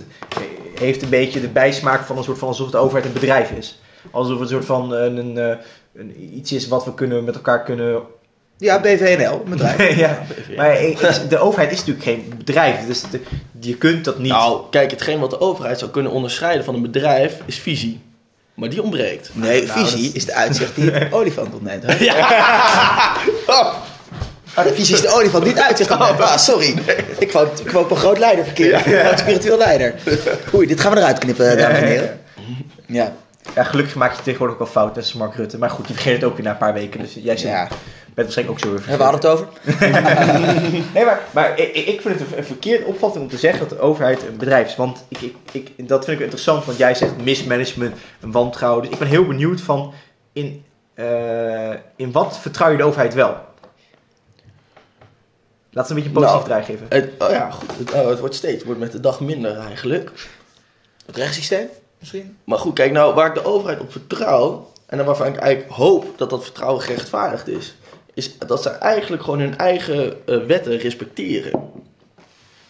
heeft 0.79 1.01
een 1.01 1.09
beetje 1.09 1.41
de 1.41 1.47
bijsmaak 1.47 2.05
van 2.05 2.17
een 2.17 2.23
soort 2.23 2.37
van 2.37 2.47
alsof 2.47 2.69
de 2.71 2.77
overheid 2.77 3.05
een 3.05 3.13
bedrijf 3.13 3.51
is. 3.51 3.79
Alsof 4.11 4.31
het 4.31 4.41
een 4.41 4.47
soort 4.47 4.65
van 4.65 4.91
een, 4.93 5.17
een, 5.17 5.37
eh, 5.37 5.57
een- 5.95 6.35
iets 6.37 6.51
is 6.51 6.67
wat 6.67 6.85
we 6.85 6.93
kunnen, 6.93 7.23
met 7.23 7.35
elkaar 7.35 7.63
kunnen. 7.63 8.01
Ja, 8.57 8.79
BVNL, 8.79 9.41
een 9.43 9.49
bedrijf. 9.49 9.95
ja, 10.05 10.21
maar 10.55 10.81
ik- 10.81 11.29
de 11.29 11.37
overheid 11.37 11.71
is 11.71 11.77
natuurlijk 11.77 12.05
geen 12.05 12.33
bedrijf. 12.37 12.85
Dus 12.87 13.01
de- 13.11 13.21
je 13.59 13.75
kunt 13.77 14.05
dat 14.05 14.19
niet. 14.19 14.31
Nou, 14.31 14.61
kijk, 14.69 14.91
hetgeen 14.91 15.19
wat 15.19 15.29
de 15.29 15.39
overheid 15.39 15.79
zou 15.79 15.91
kunnen 15.91 16.11
onderscheiden 16.11 16.65
van 16.65 16.75
een 16.75 16.81
bedrijf 16.81 17.37
is 17.45 17.59
visie. 17.59 18.01
Maar 18.61 18.69
die 18.69 18.81
ontbreekt. 18.81 19.29
Nee, 19.33 19.65
Nou, 19.67 19.79
visie 19.79 20.05
dat- 20.05 20.15
is 20.15 20.25
de 20.25 20.33
uitzicht 20.33 20.75
die 20.75 20.91
het 20.91 21.13
olifant 21.13 21.53
ontneemt. 21.53 21.83
hè? 21.85 21.93
Oh, 23.47 23.73
Oh, 24.57 24.63
de 24.63 24.73
visie 24.73 24.95
is 24.95 25.01
de 25.01 25.13
olifant, 25.13 25.43
niet 25.43 25.53
het 25.57 25.63
uitzicht 25.63 25.91
ontneemt. 25.91 26.21
Ah, 26.21 26.37
sorry. 26.37 26.73
Ik 27.19 27.31
wou, 27.31 27.47
ik 27.65 27.71
wou 27.71 27.85
op 27.85 27.91
een 27.91 27.97
groot 27.97 28.17
leider 28.17 28.45
verkeerd. 28.45 28.85
Een 28.85 28.99
groot 29.05 29.19
spiritueel 29.19 29.57
leider. 29.57 29.93
Oei, 30.53 30.67
dit 30.67 30.79
gaan 30.81 30.91
we 30.93 30.97
eruit 30.99 31.17
knippen, 31.17 31.57
dames 31.57 31.77
en 31.77 31.85
heren. 31.87 32.19
Ja, 32.87 33.13
Ja, 33.55 33.63
gelukkig 33.63 33.95
maak 33.95 34.11
je 34.15 34.21
tegenwoordig 34.23 34.55
ook 34.57 34.63
wel 34.63 34.71
fout, 34.71 34.95
net 34.95 35.03
als 35.03 35.13
Mark 35.13 35.35
Rutte. 35.35 35.57
Maar 35.57 35.69
goed, 35.69 35.85
die 35.85 35.95
vergeet 35.95 36.15
het 36.15 36.23
ook 36.23 36.35
weer 36.35 36.45
na 36.45 36.51
een 36.51 36.57
paar 36.57 36.73
weken. 36.73 36.99
Dus 36.99 37.13
jij 37.15 37.37
zit, 37.37 37.49
ja. 37.49 37.67
Bent 38.13 38.33
waarschijnlijk 38.33 38.57
ook 38.57 38.63
zo 38.65 38.71
weer 38.75 38.87
Hebben 38.87 39.07
we 39.07 39.13
het 39.13 39.25
over? 39.25 39.47
Nee, 40.93 41.05
maar, 41.05 41.21
maar 41.31 41.59
ik, 41.59 41.75
ik 41.75 42.01
vind 42.01 42.19
het 42.19 42.37
een, 42.37 42.43
verkeerde 42.43 42.85
opvatting 42.85 43.23
om 43.23 43.29
te 43.29 43.37
zeggen 43.37 43.59
dat 43.59 43.69
de 43.69 43.79
overheid 43.79 44.27
een 44.27 44.37
bedrijf 44.37 44.67
is. 44.67 44.75
Want 44.75 45.05
ik, 45.07 45.21
ik, 45.21 45.35
ik, 45.51 45.87
dat 45.87 46.05
vind 46.05 46.17
ik 46.17 46.23
interessant, 46.23 46.65
want 46.65 46.77
jij 46.77 46.95
zegt 46.95 47.23
mismanagement, 47.23 47.95
een 48.21 48.31
wantrouwen. 48.31 48.83
Dus 48.83 48.91
ik 48.91 48.99
ben 48.99 49.07
heel 49.07 49.25
benieuwd 49.25 49.61
van 49.61 49.93
in, 50.33 50.63
eh, 50.93 51.73
in 51.95 52.11
wat 52.11 52.39
vertrouw 52.39 52.71
je 52.71 52.77
de 52.77 52.83
overheid 52.83 53.13
wel? 53.13 53.49
Laten 55.73 55.95
we 55.95 56.01
een 56.01 56.07
beetje 56.07 56.19
een 56.19 56.25
positief 56.25 56.47
Nou, 56.47 56.63
draai 56.63 56.63
geven. 56.63 56.85
het, 56.89 57.23
oh 57.23 57.29
ja, 57.29 57.51
goed. 57.51 57.77
Het, 57.77 57.93
oh, 57.93 58.07
het 58.07 58.19
wordt 58.19 58.35
steeds 58.35 58.55
het 58.55 58.65
wordt 58.65 58.79
met 58.79 58.91
de 58.91 58.99
dag 58.99 59.19
minder 59.19 59.57
eigenlijk. 59.57 60.11
Het 61.05 61.17
rechtssysteem 61.17 61.67
misschien? 61.99 62.37
Maar 62.43 62.57
goed, 62.57 62.73
kijk 62.73 62.91
nou, 62.91 63.13
waar 63.13 63.27
ik 63.27 63.33
de 63.33 63.45
overheid 63.45 63.79
op 63.79 63.91
vertrouw, 63.91 64.71
en 64.85 64.97
dan 64.97 65.05
waarvan 65.05 65.27
ik 65.27 65.35
eigenlijk 65.35 65.73
hoop 65.73 66.17
dat 66.17 66.29
dat 66.29 66.43
vertrouwen 66.43 66.81
gerechtvaardigd 66.81 67.47
is, 67.47 67.75
is 68.13 68.37
dat 68.37 68.61
ze 68.61 68.69
eigenlijk 68.69 69.23
gewoon 69.23 69.39
hun 69.39 69.57
eigen 69.57 70.27
eh, 70.27 70.37
wetten 70.37 70.77
respecteren. 70.77 71.71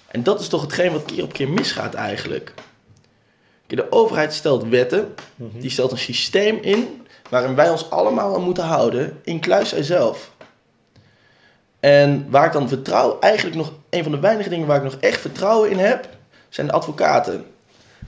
En 0.08 0.24
dat 0.24 0.40
is 0.40 0.48
toch 0.48 0.62
hetgeen 0.62 0.92
wat 0.92 1.06
keer 1.06 1.24
op 1.24 1.34
keer 1.34 1.50
misgaat 1.50 1.94
eigenlijk. 1.94 2.54
De 3.68 3.92
overheid 3.92 4.34
stelt 4.34 4.68
wetten, 4.68 5.14
die 5.36 5.70
stelt 5.70 5.92
een 5.92 5.98
systeem 5.98 6.58
in 6.62 7.02
waarin 7.30 7.56
wij 7.56 7.70
ons 7.70 7.90
allemaal 7.90 8.36
aan 8.36 8.44
moeten 8.44 8.64
houden, 8.64 9.20
inclusief 9.24 9.68
zijzelf. 9.68 10.32
En 11.80 12.30
waar 12.30 12.46
ik 12.46 12.52
dan 12.52 12.68
vertrouw, 12.68 13.20
eigenlijk 13.20 13.56
nog 13.56 13.74
een 13.90 14.04
van 14.04 14.12
de 14.12 14.20
weinige 14.20 14.50
dingen 14.50 14.68
waar 14.68 14.78
ik 14.78 14.84
nog 14.84 14.98
echt 15.00 15.22
vertrouwen 15.22 15.70
in 15.70 15.78
heb, 15.78 16.10
zijn 16.50 16.68
de 16.68 16.74
advocaten. 16.74 17.46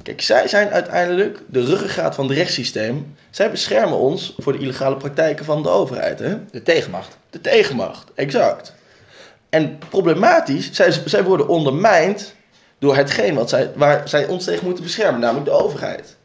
Kijk, 0.03 0.21
zij 0.21 0.47
zijn 0.47 0.69
uiteindelijk 0.69 1.39
de 1.47 1.65
ruggengraat 1.65 2.15
van 2.15 2.27
het 2.27 2.37
rechtssysteem. 2.37 3.15
Zij 3.29 3.51
beschermen 3.51 3.97
ons 3.97 4.35
voor 4.37 4.53
de 4.53 4.59
illegale 4.59 4.97
praktijken 4.97 5.45
van 5.45 5.63
de 5.63 5.69
overheid. 5.69 6.19
Hè? 6.19 6.37
De 6.51 6.63
tegenmacht. 6.63 7.17
De 7.29 7.41
tegenmacht, 7.41 8.11
exact. 8.15 8.73
En 9.49 9.79
problematisch, 9.89 10.71
zij, 10.71 10.91
zij 11.05 11.23
worden 11.23 11.47
ondermijnd 11.47 12.35
door 12.79 12.95
hetgeen 12.95 13.35
wat 13.35 13.49
zij, 13.49 13.71
waar 13.75 14.09
zij 14.09 14.27
ons 14.27 14.45
tegen 14.45 14.65
moeten 14.65 14.83
beschermen, 14.83 15.19
namelijk 15.19 15.45
de 15.45 15.63
overheid. 15.63 16.15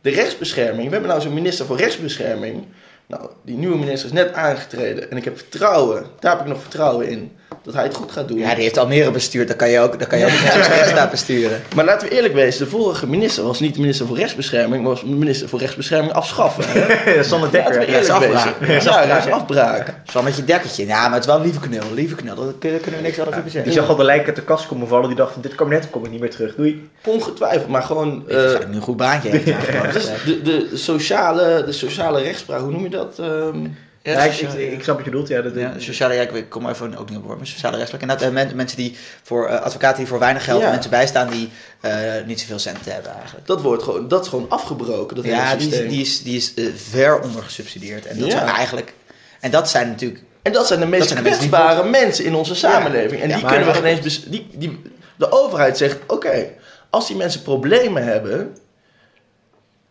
De 0.00 0.10
rechtsbescherming, 0.10 0.86
we 0.86 0.92
hebben 0.92 1.10
nou 1.10 1.20
zo'n 1.20 1.34
minister 1.34 1.66
voor 1.66 1.76
rechtsbescherming. 1.76 2.66
Nou, 3.06 3.30
die 3.42 3.56
nieuwe 3.56 3.78
minister 3.78 4.08
is 4.08 4.14
net 4.14 4.32
aangetreden 4.32 5.10
en 5.10 5.16
ik 5.16 5.24
heb 5.24 5.36
vertrouwen, 5.36 6.06
daar 6.20 6.32
heb 6.32 6.40
ik 6.40 6.52
nog 6.52 6.60
vertrouwen 6.60 7.08
in, 7.08 7.36
dat 7.62 7.74
hij 7.74 7.82
het 7.84 7.94
goed 7.94 8.12
gaat 8.12 8.28
doen. 8.28 8.38
Ja, 8.38 8.54
die 8.54 8.62
heeft 8.62 8.78
Almere 8.78 9.10
bestuurd. 9.10 9.48
Dan 9.48 9.56
kan 9.56 9.70
je 9.70 9.80
ook, 9.80 9.98
dan 9.98 10.08
kan 10.08 10.18
je 10.18 10.24
ook 10.24 10.30
rechtsstaat 10.30 11.10
besturen. 11.10 11.62
Maar 11.74 11.84
laten 11.84 12.08
we 12.08 12.14
eerlijk 12.14 12.34
wezen, 12.34 12.64
de 12.64 12.70
vorige 12.70 13.06
minister 13.06 13.44
was 13.44 13.60
niet 13.60 13.74
de 13.74 13.80
minister 13.80 14.06
voor 14.06 14.16
rechtsbescherming, 14.16 14.82
maar 14.82 14.90
was 14.92 15.00
de 15.00 15.06
minister 15.06 15.48
voor 15.48 15.58
rechtsbescherming 15.58 16.12
afschaffen. 16.12 16.64
Hè? 16.70 17.22
Sander 17.22 17.50
Laten 17.52 17.72
we 17.72 17.78
Dekker. 17.78 17.88
is 17.88 17.96
wezen. 17.96 18.14
afbraak. 18.14 18.82
Ja, 18.82 19.06
dat 19.06 19.26
is 19.26 19.32
afbraak. 19.32 19.94
Zo 20.12 20.22
met 20.22 20.36
je 20.36 20.44
dekkertje. 20.44 20.86
Ja, 20.86 21.02
maar 21.02 21.10
het 21.12 21.20
is 21.20 21.26
wel 21.26 21.36
een 21.36 21.42
lieve 21.42 21.60
knul. 21.60 21.82
Lieve 21.94 22.14
knul. 22.14 22.34
Daar 22.36 22.52
kunnen 22.58 22.80
we 22.82 23.00
niks 23.00 23.18
anders 23.18 23.28
over 23.36 23.42
Die 23.42 23.50
zeggen. 23.52 23.72
zag 23.72 23.88
al 23.88 23.96
de 23.96 24.04
lijken 24.04 24.26
uit 24.26 24.36
de 24.36 24.42
kast 24.42 24.66
komen 24.66 24.88
vallen. 24.88 25.06
Die 25.08 25.16
dacht 25.16 25.32
van 25.32 25.42
dit 25.42 25.54
kabinet 25.54 25.90
kom 25.90 26.04
ik 26.04 26.10
niet 26.10 26.20
meer 26.20 26.30
terug. 26.30 26.54
Doei. 26.54 26.88
Ongetwijfeld, 27.06 27.68
maar 27.68 27.82
gewoon... 27.82 28.22
Ik 28.26 28.28
denk 28.28 28.40
eh, 28.40 28.52
dat 28.52 28.62
ik 28.62 28.68
nu 28.68 28.74
een 28.76 28.82
goed 28.82 28.96
baantje 28.96 29.30
de, 29.44 30.40
de, 30.42 30.68
sociale, 30.74 31.62
de 31.66 31.72
sociale 31.72 32.22
rechtspraak, 32.22 32.60
hoe 32.60 32.70
noem 32.70 32.82
je 32.82 32.88
dat? 32.90 33.18
Ehm, 33.18 33.56
Ja, 34.02 34.12
Ja, 34.12 34.22
ik, 34.22 34.38
ik, 34.40 34.72
ik 34.72 34.82
snap 34.82 34.96
wat 34.96 35.04
je 35.04 35.10
bedoelt. 35.10 35.28
Ja, 35.28 35.42
dat, 35.42 35.54
Ja, 35.54 35.72
sociale, 35.78 36.14
ja, 36.14 36.22
ik- 36.22 36.48
kom 36.48 36.68
even 36.68 36.96
ook 36.96 37.08
niet 37.08 37.18
op 37.18 37.24
woord, 37.24 37.36
maar 37.36 37.46
sociale 37.46 37.76
rechtspraak. 37.76 38.02
En 38.02 38.08
dat 38.08 38.22
eh, 38.22 38.28
men- 38.30 38.56
mensen 38.56 38.76
die 38.76 38.96
voor 39.22 39.46
eh, 39.48 39.60
advocaten 39.60 39.98
die 39.98 40.06
voor 40.06 40.18
weinig 40.18 40.44
geld 40.44 40.62
Ja. 40.62 40.70
mensen 40.70 40.90
bijstaan 40.90 41.28
die 41.30 41.50
eh, 41.80 41.92
niet 42.26 42.40
zoveel 42.40 42.58
centen 42.58 42.92
hebben 42.92 43.12
eigenlijk. 43.14 43.46
Dat, 43.46 43.60
wordt 43.62 43.82
gewoon, 43.82 44.08
dat 44.08 44.22
is 44.22 44.28
gewoon 44.28 44.46
afgebroken, 44.48 45.16
dat 45.16 45.24
ja, 45.24 45.54
die 45.56 45.66
is, 45.66 45.72
systeem. 45.72 45.88
die 45.88 46.00
is, 46.00 46.22
die 46.22 46.36
is 46.36 46.54
eh, 46.54 46.64
ver 46.90 47.20
onder 47.20 47.42
gesubsidieerd. 47.42 48.06
En 48.06 48.18
dat 48.18 48.30
zijn 48.30 48.46
eigenlijk. 48.46 48.92
En 49.40 49.50
dat 49.50 49.70
zijn 49.70 49.88
natuurlijk. 49.88 50.22
En 50.42 50.52
dat 50.52 50.66
zijn 50.66 50.80
de 50.80 50.86
meest 50.86 51.08
zijn 51.08 51.22
de 51.22 51.28
mensen 51.28 51.48
die 51.48 51.50
kwetsbare 51.58 51.88
mensen 51.88 52.24
in 52.24 52.34
onze 52.34 52.54
samenleving. 52.54 53.22
En 53.22 53.28
die 53.28 53.44
kunnen 53.46 53.72
we 53.72 53.78
ineens 53.78 54.00
dus... 54.00 54.24
Die, 54.24 54.46
die, 54.54 54.82
de 55.16 55.32
overheid 55.32 55.76
zegt, 55.78 55.96
oké, 56.06 56.46
als 56.90 57.06
die 57.06 57.16
mensen 57.16 57.42
problemen 57.42 58.04
hebben... 58.04 58.56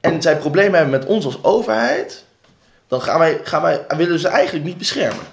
en 0.02 0.22
zij 0.22 0.38
problemen 0.38 0.74
hebben 0.80 1.00
met 1.00 1.06
ons 1.08 1.26
als 1.26 1.44
overheid... 1.44 2.26
dan 2.88 3.02
gaan 3.02 3.20
wij, 3.20 3.40
gaan 3.44 3.62
wij, 3.62 3.82
willen 3.88 4.12
we 4.14 4.20
ze 4.20 4.28
eigenlijk 4.28 4.66
niet 4.66 4.78
beschermen. 4.78 5.24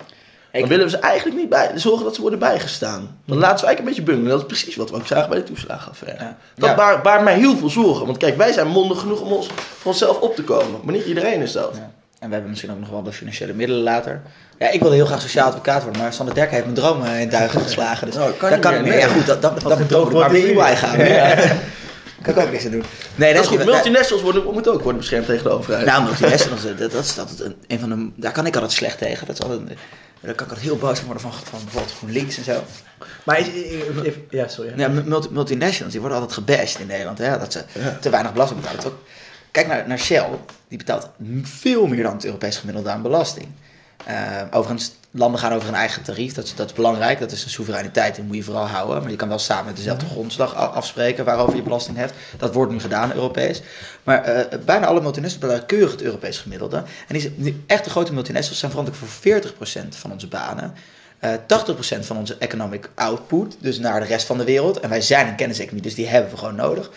Dan 0.53 0.63
Ik- 0.63 0.69
willen 0.69 0.85
we 0.85 0.91
ze 0.91 0.99
eigenlijk 0.99 1.37
niet 1.41 1.49
bij, 1.49 1.71
zorgen 1.75 2.05
dat 2.05 2.15
ze 2.15 2.21
worden 2.21 2.39
bijgestaan. 2.39 3.19
Dan 3.27 3.39
laten 3.39 3.59
ze 3.59 3.67
eigenlijk 3.67 3.79
een 3.79 3.85
beetje 3.85 4.03
bungelen. 4.13 4.31
Dat 4.31 4.41
is 4.41 4.47
precies 4.59 4.77
wat 4.77 4.91
we 4.91 4.97
ook 4.97 5.07
zagen 5.07 5.29
bij 5.29 5.39
de 5.39 5.45
toeslagenaffaire. 5.45 6.25
Ja. 6.25 6.37
Dat 6.55 6.69
Ja. 6.69 6.75
baart, 6.75 7.03
baart 7.03 7.23
mij 7.23 7.35
heel 7.35 7.57
veel 7.57 7.69
zorgen. 7.71 8.07
Want 8.07 8.19
kijk, 8.19 8.37
wij 8.37 8.53
zijn 8.53 8.67
mondig 8.67 8.99
genoeg 9.01 9.21
om 9.21 9.33
ons 9.33 9.47
voor 9.79 9.91
onszelf 9.93 10.19
op 10.21 10.37
te 10.37 10.43
komen. 10.43 10.81
Maar 10.85 10.95
niet 10.95 11.05
iedereen 11.07 11.41
is 11.41 11.53
dat. 11.53 11.71
Ja. 11.75 11.91
En 12.19 12.27
we 12.29 12.33
hebben 12.33 12.51
misschien 12.51 12.73
ook 12.73 12.81
nog 12.81 12.89
wel 12.91 13.03
de 13.03 13.13
financiële 13.13 13.53
middelen 13.53 13.83
later. 13.83 14.21
Ja, 14.59 14.71
ik 14.71 14.81
wilde 14.81 14.95
heel 14.97 15.07
graag 15.07 15.21
sociaal 15.21 15.47
advocaat 15.49 15.83
worden, 15.83 16.01
maar 16.03 16.13
Sander 16.13 16.35
Derk 16.35 16.51
heeft 16.51 16.63
mijn 16.65 16.75
dromen 16.77 17.19
in 17.19 17.29
duigen 17.29 17.61
geslagen. 17.61 18.07
Dus 18.07 18.17
Nou, 18.17 18.31
kan 18.33 18.51
dat 18.51 18.51
niet 18.59 18.61
kan 18.69 18.75
niet 18.83 18.93
meer. 18.93 18.99
Ja, 18.99 19.07
goed, 19.09 19.27
dat, 19.27 19.43
dat, 19.43 19.61
dat, 19.61 19.79
moet 19.79 19.89
droom 19.89 20.09
wordt 20.11 20.79
gaan. 20.79 20.97
Kan 22.25 22.35
ik 22.35 22.41
ook 22.47 22.51
niks 22.51 22.65
aan 22.65 22.71
doen. 22.71 22.85
Nee, 23.15 23.33
Dat 23.35 23.43
is 23.43 23.49
goed. 23.49 23.57
goed. 23.57 23.67
Multinationals 23.67 24.23
worden, 24.23 24.45
moeten 24.53 24.73
ook 24.73 24.81
worden 24.83 25.01
beschermd 25.01 25.27
tegen 25.27 25.45
de 25.45 25.51
overheid. 25.51 25.87
Nou, 25.87 26.03
multinationals, 26.05 26.63
dat, 26.63 26.79
dat 26.93 27.05
is 27.05 27.19
altijd 27.19 27.41
een, 27.41 27.55
een 27.67 27.79
van 27.81 27.89
de... 27.89 28.11
Daar 28.17 28.33
kan 28.33 28.47
ik 28.47 28.55
altijd 28.55 28.73
slecht 28.73 28.99
tegen. 28.99 29.27
Dat 29.27 29.37
is 29.39 29.43
altijd, 29.43 29.61
een- 29.61 29.67
daar 30.21 30.35
kan 30.35 30.47
ik 30.47 30.53
altijd 30.53 30.61
heel 30.61 30.77
boos 30.79 30.97
van 30.99 31.05
worden 31.07 31.23
van, 31.23 31.33
van 31.33 31.59
bijvoorbeeld 31.63 31.95
GroenLinks 31.97 32.37
en 32.37 32.45
zo. 32.45 32.63
Maar 33.25 33.39
is- 33.39 33.47
ja, 34.31 34.49
sorry. 34.49 34.73
Ja, 34.77 34.89
multi- 34.89 35.29
multinationals, 35.31 35.93
die 35.93 36.01
worden 36.01 36.19
altijd 36.21 36.39
gebashed 36.39 36.79
in 36.81 36.87
Nederland. 36.87 37.19
Hè, 37.19 37.39
dat 37.39 37.53
ze 37.53 37.63
Ja. 37.73 37.99
te 38.01 38.11
weinig 38.11 38.33
belasting 38.33 38.61
betalen. 38.61 38.93
Kijk 39.51 39.67
naar, 39.67 39.89
naar 39.89 39.99
Shell, 39.99 40.27
die 40.69 40.79
betaalt 40.79 41.09
veel 41.43 41.87
meer 41.87 42.03
dan 42.03 42.13
het 42.13 42.25
Europees 42.25 42.57
gemiddelde 42.57 42.91
aan 42.91 43.03
belasting. 43.03 43.47
Eh, 44.07 44.43
overigens, 44.51 44.93
landen 45.11 45.41
gaan 45.41 45.53
over 45.53 45.67
hun 45.67 45.75
eigen 45.77 46.03
tarief. 46.03 46.35
Dat 46.35 46.45
is, 46.45 46.55
dat 46.55 46.67
is 46.67 46.73
belangrijk. 46.73 47.19
Dat 47.19 47.33
is 47.33 47.45
een 47.45 47.51
soevereiniteit. 47.51 48.15
Die 48.15 48.25
moet 48.25 48.37
je 48.37 48.43
vooral 48.43 48.67
houden. 48.67 49.03
Maar 49.03 49.11
je 49.11 49.17
kan 49.17 49.29
wel 49.29 49.39
samen 49.39 49.65
met 49.65 49.77
dezelfde 49.77 50.07
grondslag 50.07 50.57
a- 50.57 50.65
afspreken 50.65 51.25
waarover 51.25 51.57
je 51.57 51.63
belasting 51.63 51.97
heft. 51.97 52.15
Dat 52.37 52.55
wordt 52.55 52.73
nu 52.73 52.81
gedaan, 52.81 53.13
Europees. 53.13 53.63
Maar 54.03 54.23
eh, 54.25 54.59
bijna 54.65 54.87
alle 54.87 55.01
multinationals 55.01 55.39
betalen 55.51 55.67
keurig 55.67 55.91
het 55.91 56.03
Europees 56.03 56.39
gemiddelde. 56.39 56.77
En 57.09 57.19
die, 57.19 57.35
die 57.37 57.65
echte 57.67 57.91
grote 57.91 58.13
multinationals 58.13 58.61
zijn 58.61 58.71
verantwoordelijk 58.71 59.53
voor 59.55 59.83
40% 59.85 59.89
van 59.99 60.13
onze 60.13 60.27
banen. 60.29 60.75
Eh 61.19 61.33
80% 61.35 61.99
van 62.01 62.17
onze 62.17 62.37
economic 62.39 62.91
output, 62.95 63.57
dus 63.61 63.79
naar 63.79 64.01
de 64.01 64.07
rest 64.07 64.27
van 64.27 64.39
de 64.39 64.45
wereld. 64.45 64.81
En 64.81 64.89
wij 64.89 65.01
zijn 65.01 65.27
een 65.29 65.35
kenniseconomie, 65.37 65.83
dus 65.83 65.95
die 65.95 66.07
hebben 66.07 66.31
we 66.31 66.37
gewoon 66.37 66.55
nodig. 66.55 66.91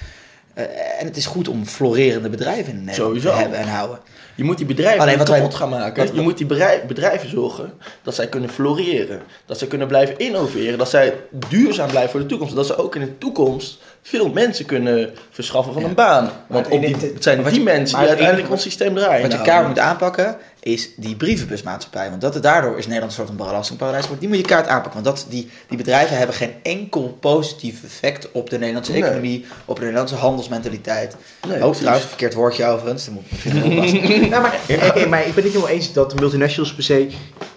Eh, 0.57 0.63
en 0.99 1.05
het 1.05 1.17
is 1.17 1.25
goed 1.25 1.47
om 1.47 1.65
florerende 1.65 2.29
bedrijven 2.29 2.73
in 2.73 2.83
Nederland 2.83 3.21
te 3.21 3.29
hebben 3.29 3.57
en 3.59 3.67
houden. 3.67 3.99
Je 4.35 4.43
moet 4.43 4.57
die 4.57 4.65
bedrijven 4.65 5.01
Alleen 5.01 5.17
wat 5.17 5.29
kapot 5.29 5.55
gaan 5.55 5.69
maken. 5.69 6.05
wat- 6.05 6.15
je 6.15 6.21
moet 6.21 6.37
die 6.37 6.47
bedrijven 6.87 7.29
zorgen 7.29 7.73
dat 8.03 8.15
zij 8.15 8.27
kunnen 8.27 8.49
floreren. 8.49 9.21
Dat 9.45 9.57
ze 9.57 9.67
kunnen 9.67 9.87
blijven 9.87 10.17
innoveren. 10.17 10.77
Dat 10.77 10.89
zij 10.89 11.13
duurzaam 11.49 11.89
blijven 11.89 12.11
voor 12.11 12.19
de 12.19 12.25
toekomst. 12.25 12.55
Dat 12.55 12.65
ze 12.65 12.77
ook 12.77 12.95
in 12.95 13.01
de 13.01 13.17
toekomst 13.17 13.79
veel 14.09 14.29
mensen 14.29 14.65
kunnen 14.65 15.13
verschaffen 15.29 15.73
van 15.73 15.81
Ja. 15.81 15.87
een 15.87 15.93
baan. 15.95 16.29
Want 16.47 16.67
op 16.67 16.81
die, 16.81 16.95
het 16.95 17.23
zijn 17.23 17.43
die 17.43 17.53
je- 17.53 17.59
mensen 17.59 17.99
die 17.99 18.07
uiteindelijk 18.07 18.51
ons 18.51 18.61
systeem 18.61 18.95
draaien. 18.95 19.21
Wat 19.21 19.31
je 19.31 19.37
Nou, 19.37 19.49
kaart 19.49 19.67
moet 19.67 19.79
aanpakken, 19.79 20.37
is 20.59 20.89
die 20.95 21.15
brievenbusmaatschappij. 21.15 22.09
Want 22.09 22.21
dat, 22.21 22.43
daardoor 22.43 22.77
is 22.77 22.83
Nederland 22.85 23.11
een 23.11 23.17
soort 23.17 23.27
van 23.27 23.47
belastingparadijs. 23.47 24.03
geworden. 24.03 24.29
Die 24.29 24.37
moet 24.37 24.47
je 24.47 24.53
kaart 24.53 24.67
aanpakken. 24.67 25.03
Want 25.03 25.15
dat, 25.17 25.25
die, 25.29 25.49
die 25.67 25.77
bedrijven 25.77 26.17
hebben 26.17 26.35
geen 26.35 26.53
enkel 26.63 27.17
positief 27.19 27.83
effect 27.83 28.31
op 28.31 28.49
de 28.49 28.57
Nederlandse 28.57 28.91
Nee. 28.91 29.03
economie, 29.03 29.45
op 29.65 29.75
de 29.75 29.81
Nederlandse 29.81 30.15
handelsmentaliteit. 30.15 31.15
Nee, 31.47 31.61
Ook 31.63 31.75
trouwens, 31.75 32.05
verkeerd 32.05 32.33
woordje 32.33 32.65
overigens. 32.65 33.05
Daar 33.05 33.13
moet 33.13 33.23
ik 33.25 33.79
misschien. 33.79 34.29
Nou, 34.29 34.41
maar, 34.41 34.53
ik 34.55 35.07
ben 35.07 35.19
het 35.25 35.35
niet 35.35 35.43
helemaal 35.45 35.69
eens 35.69 35.93
dat 35.93 36.09
de 36.09 36.15
multinationals 36.19 36.73
per 36.73 36.83
se 36.83 37.07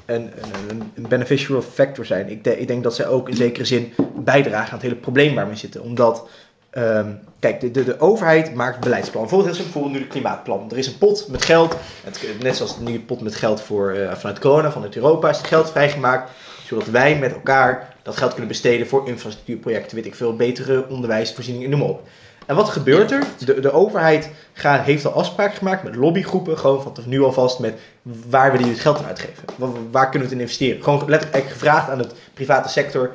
een, 0.07 0.31
een, 0.69 0.93
een 0.95 1.07
beneficial 1.09 1.63
factor 1.75 2.05
zijn. 2.07 2.29
Ik, 2.31 2.45
de- 2.45 2.59
ik 2.61 2.67
denk 2.67 2.83
dat 2.83 2.95
zij 2.95 3.07
ook 3.07 3.29
in 3.29 3.37
zekere 3.37 3.65
zin 3.65 3.93
bijdragen 4.25 4.69
aan 4.69 4.79
het 4.79 4.83
hele 4.83 4.95
probleem 4.95 5.35
waar 5.35 5.49
we 5.49 5.57
zitten. 5.57 5.83
Omdat, 5.83 6.29
ehm, 6.71 7.13
kijk, 7.39 7.61
de, 7.61 7.71
de, 7.71 7.85
de 7.85 8.01
overheid 8.01 8.55
maakt 8.55 8.81
beleidsplan. 8.81 9.23
Bijvoorbeeld, 9.23 9.55
simpel, 9.55 9.73
bijvoorbeeld 9.73 10.03
nu 10.03 10.09
het 10.09 10.19
klimaatplan. 10.19 10.71
Er 10.71 10.79
is 10.79 10.87
een 10.87 10.99
pot 10.99 11.29
met 11.29 11.45
geld, 11.45 11.77
het, 12.05 12.43
net 12.43 12.57
zoals 12.57 12.79
de 12.79 12.85
nieuwe 12.85 13.01
pot 13.01 13.21
met 13.21 13.35
geld 13.35 13.61
voor, 13.61 13.91
eh, 13.91 14.15
vanuit 14.17 14.39
corona, 14.39 14.71
vanuit 14.71 14.97
Europa, 14.97 15.29
is 15.29 15.39
het 15.39 15.47
geld 15.47 15.71
vrijgemaakt. 15.71 16.31
Zodat 16.67 16.87
wij 16.87 17.19
met 17.19 17.33
elkaar 17.33 17.95
dat 18.03 18.17
geld 18.17 18.31
kunnen 18.31 18.49
besteden 18.49 18.87
voor 18.87 19.09
infrastructuurprojecten, 19.09 19.97
weet 19.97 20.07
ik 20.07 20.15
veel, 20.15 20.37
betere 20.37 20.89
onderwijsvoorzieningen, 20.89 21.71
noem 21.71 21.79
maar 21.79 21.89
op. 21.89 22.03
En 22.51 22.57
wat 22.57 22.69
gebeurt 22.69 23.11
er? 23.11 23.25
De, 23.39 23.61
de 23.61 23.73
overheid 23.73 24.31
gaat, 24.53 24.85
heeft 24.85 25.07
al 25.07 25.13
afspraken 25.13 25.57
gemaakt 25.57 25.83
met 25.83 25.97
lobbygroepen, 25.97 26.59
gewoon 26.59 26.83
van 26.83 26.95
nu 27.07 27.23
alvast 27.23 27.59
met 27.59 27.81
waar 28.03 28.53
willen 28.53 28.59
jullie 28.59 28.73
het 28.73 28.83
geld 28.83 28.99
aan 28.99 29.05
uitgeven? 29.05 29.45
Waar, 29.57 29.71
waar 29.91 30.09
kunnen 30.09 30.29
we 30.29 30.35
het 30.35 30.35
in 30.35 30.41
investeren? 30.41 30.83
Gewoon 30.83 31.03
letterlijk 31.07 31.47
gevraagd 31.47 31.91
aan 31.91 31.99
het 31.99 32.15
private 32.35 32.69
sector, 32.69 33.11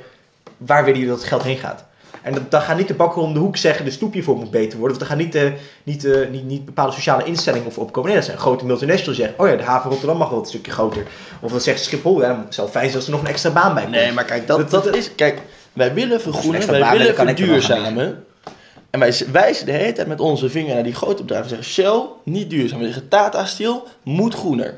waar 0.57 0.83
willen 0.83 0.99
jullie 0.99 1.13
dat 1.13 1.19
het 1.19 1.27
geld 1.27 1.43
heen 1.43 1.57
gaat? 1.57 1.85
En 2.21 2.33
dat, 2.33 2.51
dan 2.51 2.61
gaat 2.61 2.77
niet 2.77 2.87
de 2.87 2.93
bakker 2.93 3.21
om 3.21 3.33
de 3.33 3.39
hoek 3.39 3.57
zeggen, 3.57 3.85
de 3.85 3.91
stoep 3.91 4.13
hiervoor 4.13 4.37
moet 4.37 4.51
beter 4.51 4.77
worden. 4.79 4.97
Of 4.97 5.01
dan 5.03 5.07
gaan 5.11 5.25
niet, 5.25 5.35
eh, 5.35 5.51
niet, 5.83 6.05
eh, 6.05 6.29
niet, 6.29 6.43
niet 6.43 6.65
bepaalde 6.65 6.91
sociale 6.93 7.23
instellingen 7.23 7.71
voor 7.71 7.83
opkomen. 7.83 8.09
Nee, 8.09 8.17
dat 8.19 8.27
zijn 8.27 8.37
grote 8.37 8.65
multinationals 8.65 9.17
zeggen, 9.17 9.39
oh 9.39 9.47
ja, 9.47 9.55
de 9.55 9.63
haven 9.63 9.89
Rotterdam 9.89 10.17
mag 10.17 10.29
wel 10.29 10.39
een 10.39 10.45
stukje 10.45 10.71
groter. 10.71 11.03
Of 11.41 11.51
dan 11.51 11.61
zegt 11.61 11.83
Schiphol, 11.83 12.21
ja, 12.21 12.27
dan 12.27 12.45
zou 12.49 12.67
het 12.67 12.75
fijn 12.75 12.85
zijn 12.85 12.95
als 12.95 13.05
er 13.05 13.11
nog 13.11 13.21
een 13.21 13.27
extra 13.27 13.51
baan 13.51 13.73
bij 13.73 13.83
komt. 13.83 13.95
Nee, 13.95 14.11
maar 14.11 14.25
kijk, 14.25 14.47
dat, 14.47 14.69
Dat- 14.69 14.95
is... 14.95 15.15
Kijk, 15.15 15.41
wij 15.73 15.93
willen 15.93 16.21
vergroenen, 16.21 16.67
wij 16.67 16.79
baan 16.79 16.91
willen 16.91 17.07
er 17.07 17.15
gaan 17.15 17.25
verduurzamen. 17.25 18.25
En 18.89 18.99
wij 18.99 19.15
wijzen 19.31 19.65
de 19.65 19.71
hele 19.71 19.91
tijd 19.93 20.07
met 20.07 20.19
onze 20.19 20.49
vinger 20.49 20.73
naar 20.73 20.83
die 20.83 20.95
grote 20.95 21.21
bedrijven. 21.21 21.49
We 21.49 21.55
zeggen 21.55 21.73
Shell, 21.73 22.01
niet 22.23 22.49
duurzaam. 22.49 22.79
We 22.79 22.85
zeggen 22.85 23.07
Tata 23.07 23.45
Steel, 23.45 23.87
moet 24.03 24.33
groener. 24.33 24.73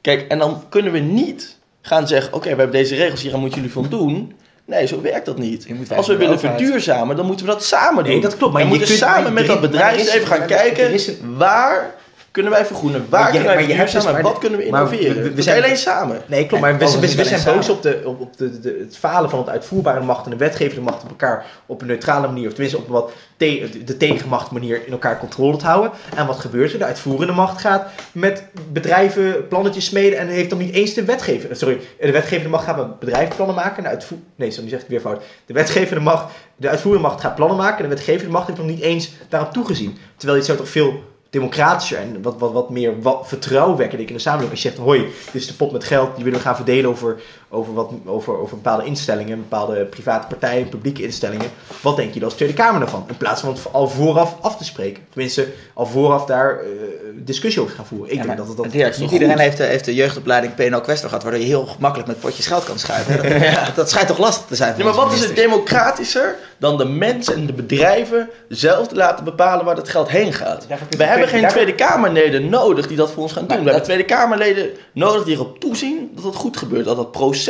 Kijk, 0.00 0.28
en 0.28 0.38
dan 0.38 0.62
kunnen 0.68 0.92
we 0.92 0.98
niet 0.98 1.58
gaan 1.82 2.08
zeggen... 2.08 2.32
Oké, 2.32 2.42
we 2.42 2.48
hebben 2.48 2.70
deze 2.70 2.94
regels, 2.94 3.22
hier 3.22 3.38
moeten 3.38 3.58
jullie 3.58 3.72
van 3.74 3.86
doen. 3.88 4.32
Nee, 4.64 4.86
zo 4.86 5.00
werkt 5.00 5.26
dat 5.26 5.38
niet. 5.38 5.68
Moet 5.68 5.92
Als 5.92 6.06
we 6.06 6.16
willen 6.16 6.38
verduurzamen, 6.38 7.16
dan 7.16 7.26
moeten 7.26 7.46
we 7.46 7.52
dat 7.52 7.64
samen 7.64 8.04
doen. 8.04 8.12
Nee, 8.12 8.22
dat 8.22 8.36
klopt, 8.36 8.52
maar 8.52 8.62
je 8.62 8.68
moeten 8.68 8.86
kunt- 8.86 8.98
samen 8.98 9.32
met 9.32 9.46
dat 9.46 9.60
bedrijf 9.60 10.14
even 10.14 10.26
gaan 10.26 10.46
kijken... 10.46 10.92
een- 10.92 11.36
waar 11.36 11.94
kunnen 12.32 12.52
wij 12.52 12.66
vergroenen? 12.66 13.06
Waar 13.08 13.20
Maar 13.20 13.30
kunnen 13.30 13.48
wij 13.48 13.64
verduurzamen? 13.64 14.22
wat 14.22 14.38
kunnen 14.38 14.58
we 14.58 14.64
innoveren? 14.64 15.16
we- 15.16 15.22
we 15.22 15.34
We 15.34 15.42
zijn- 15.42 15.62
alleen 15.62 15.76
samen. 15.76 16.22
Nee, 16.26 16.46
klopt. 16.46 16.62
Maar 16.62 16.78
we, 16.78 16.98
we, 17.00 17.24
zijn 17.24 17.44
boos 17.44 17.68
op, 17.68 17.82
de, 17.82 18.02
op, 18.04 18.20
op 18.20 18.36
de, 18.36 18.60
de, 18.60 18.76
het 18.86 18.96
falen 18.96 19.30
van 19.30 19.38
het 19.38 19.48
uitvoerbare 19.48 20.00
macht 20.00 20.24
en 20.24 20.30
de 20.30 20.36
wetgevende 20.36 20.80
macht 20.82 21.02
op 21.02 21.08
elkaar 21.08 21.46
op 21.66 21.80
een 21.80 21.86
neutrale 21.86 22.26
manier, 22.26 22.46
of 22.46 22.52
tenminste 22.52 22.78
op 22.78 22.86
een 22.86 22.92
wat 22.92 23.12
te- 23.36 23.82
de 23.84 23.96
tegenmacht 23.96 24.50
manier 24.50 24.86
in 24.86 24.92
elkaar 24.92 25.18
controle 25.18 25.56
te 25.56 25.64
houden. 25.64 25.90
En 26.16 26.26
wat 26.26 26.38
gebeurt 26.38 26.72
er? 26.72 26.78
De 26.78 26.84
uitvoerende 26.84 27.32
macht 27.32 27.60
gaat 27.60 27.86
met 28.12 28.44
bedrijven 28.72 29.48
plannetjes 29.48 29.84
smeden 29.84 30.18
en 30.18 30.28
heeft 30.28 30.50
dan 30.50 30.58
niet 30.58 30.74
eens 30.74 30.94
de 30.94 31.04
wetgever. 31.04 31.56
Sorry, 31.56 31.78
de 32.00 32.12
wetgevende 32.12 32.50
macht 32.50 32.64
gaat 32.64 32.76
met 32.76 32.98
bedrijven 32.98 33.34
plannen 33.36 33.56
maken. 33.56 33.76
En 33.76 33.82
de 33.82 33.88
uitvoer, 33.88 34.18
nee, 34.36 34.48
sorry, 34.50 34.64
nu 34.64 34.70
zeg 34.70 34.80
ik 34.80 34.86
het 34.86 35.02
weer 35.02 35.12
fout. 35.12 35.22
De 35.46 35.52
wetgevende 35.52 36.02
macht, 36.02 36.32
de 36.56 36.68
uitvoerende 36.68 37.08
macht 37.08 37.20
gaat 37.20 37.34
plannen 37.34 37.56
maken 37.56 37.76
en 37.84 37.90
de 37.90 37.94
wetgevende 37.96 38.32
macht 38.32 38.46
heeft 38.46 38.58
nog 38.58 38.68
niet 38.68 38.80
eens 38.80 39.10
daarop 39.28 39.52
toegezien. 39.52 39.96
Terwijl 40.16 40.38
je 40.38 40.44
zou 40.44 40.58
toch 40.58 40.68
veel 40.68 41.10
democratischer 41.32 41.98
en 41.98 42.22
wat, 42.22 42.38
wat, 42.38 42.52
wat 42.52 42.70
meer 42.70 43.00
wat 43.00 43.28
vertrouwen 43.28 43.76
wekken 43.76 43.98
in 43.98 44.06
de 44.06 44.18
samenleving. 44.18 44.50
Als 44.50 44.62
je 44.62 44.68
zegt, 44.68 44.80
hoi, 44.80 45.00
dit 45.00 45.34
is 45.34 45.46
de 45.46 45.54
pot 45.54 45.72
met 45.72 45.84
geld, 45.84 46.14
die 46.14 46.24
willen 46.24 46.38
we 46.38 46.44
gaan 46.44 46.56
verdelen 46.56 46.90
over, 46.90 47.20
over, 47.52 47.74
wat, 47.74 47.90
over, 48.06 48.38
over 48.38 48.56
bepaalde 48.56 48.84
instellingen, 48.84 49.36
bepaalde 49.38 49.84
private 49.84 50.26
partijen, 50.26 50.68
publieke 50.68 51.02
instellingen. 51.02 51.46
Wat 51.80 51.96
denk 51.96 52.14
je 52.14 52.24
als 52.24 52.34
Tweede 52.34 52.54
Kamer 52.54 52.80
daarvan? 52.80 53.04
In 53.08 53.16
plaats 53.16 53.40
van 53.40 53.48
het 53.52 53.60
al 53.72 53.88
vooraf 53.88 54.36
af 54.40 54.56
te 54.56 54.64
spreken. 54.64 55.02
Tenminste, 55.10 55.46
al 55.74 55.86
vooraf 55.86 56.24
daar 56.24 56.58
eh, 56.60 56.66
discussie 57.14 57.60
over 57.62 57.72
te 57.74 57.78
gaan 57.80 57.88
voeren. 57.88 58.10
Ik 58.12 58.16
Ja, 58.18 58.22
denk 58.24 58.36
dat 58.36 58.48
het 58.48 58.56
dat... 58.56 58.70
Dirk, 58.72 58.90
dat 58.90 59.00
niet 59.00 59.10
iedereen 59.10 59.38
heeft 59.38 59.56
de, 59.56 59.62
heeft 59.64 59.84
de 59.84 59.94
jeugdopleiding 59.94 60.54
PNO 60.54 60.80
Questor 60.80 61.08
gehad, 61.08 61.22
waardoor 61.24 61.40
je 61.40 61.46
heel 61.46 61.66
gemakkelijk 61.66 62.08
met 62.08 62.20
potjes 62.20 62.46
geld 62.46 62.64
kan 62.64 62.78
schuiven. 62.78 63.20
Dat, 63.66 63.74
dat, 63.76 63.90
schijnt 63.90 64.08
toch 64.08 64.18
lastig 64.18 64.46
te 64.46 64.54
zijn 64.56 64.74
voor 64.74 64.84
Ja, 64.84 64.90
maar 64.90 65.04
wat 65.04 65.12
is 65.12 65.20
het 65.20 65.36
democratischer 65.36 66.36
dan 66.58 66.78
de 66.78 66.84
mensen 66.84 67.34
en 67.34 67.46
de 67.46 67.52
bedrijven 67.52 68.28
zelf 68.48 68.88
te 68.88 68.94
laten 68.94 69.24
bepalen 69.24 69.64
waar 69.64 69.74
dat 69.74 69.88
geld 69.88 70.08
heen 70.08 70.32
gaat? 70.32 70.66
We 70.96 71.04
hebben 71.04 71.28
geen 71.28 71.48
Tweede 71.48 71.74
Kamerleden 71.74 72.48
nodig 72.48 72.86
die 72.86 72.96
dat 72.96 73.10
voor 73.10 73.22
ons 73.22 73.32
gaan 73.32 73.46
doen. 73.46 73.48
Maar 73.56 73.58
We 73.58 73.64
dat- 73.64 73.74
hebben 73.86 73.96
Tweede 73.96 74.14
Kamerleden 74.14 74.70
nodig 74.92 75.24
die 75.24 75.34
erop 75.34 75.58
toezien 75.60 76.10
dat 76.14 76.24
het 76.24 76.34
goed 76.34 76.56
gebeurt. 76.56 76.84
Dat 76.84 76.96
het 76.96 77.10
proces 77.10 77.41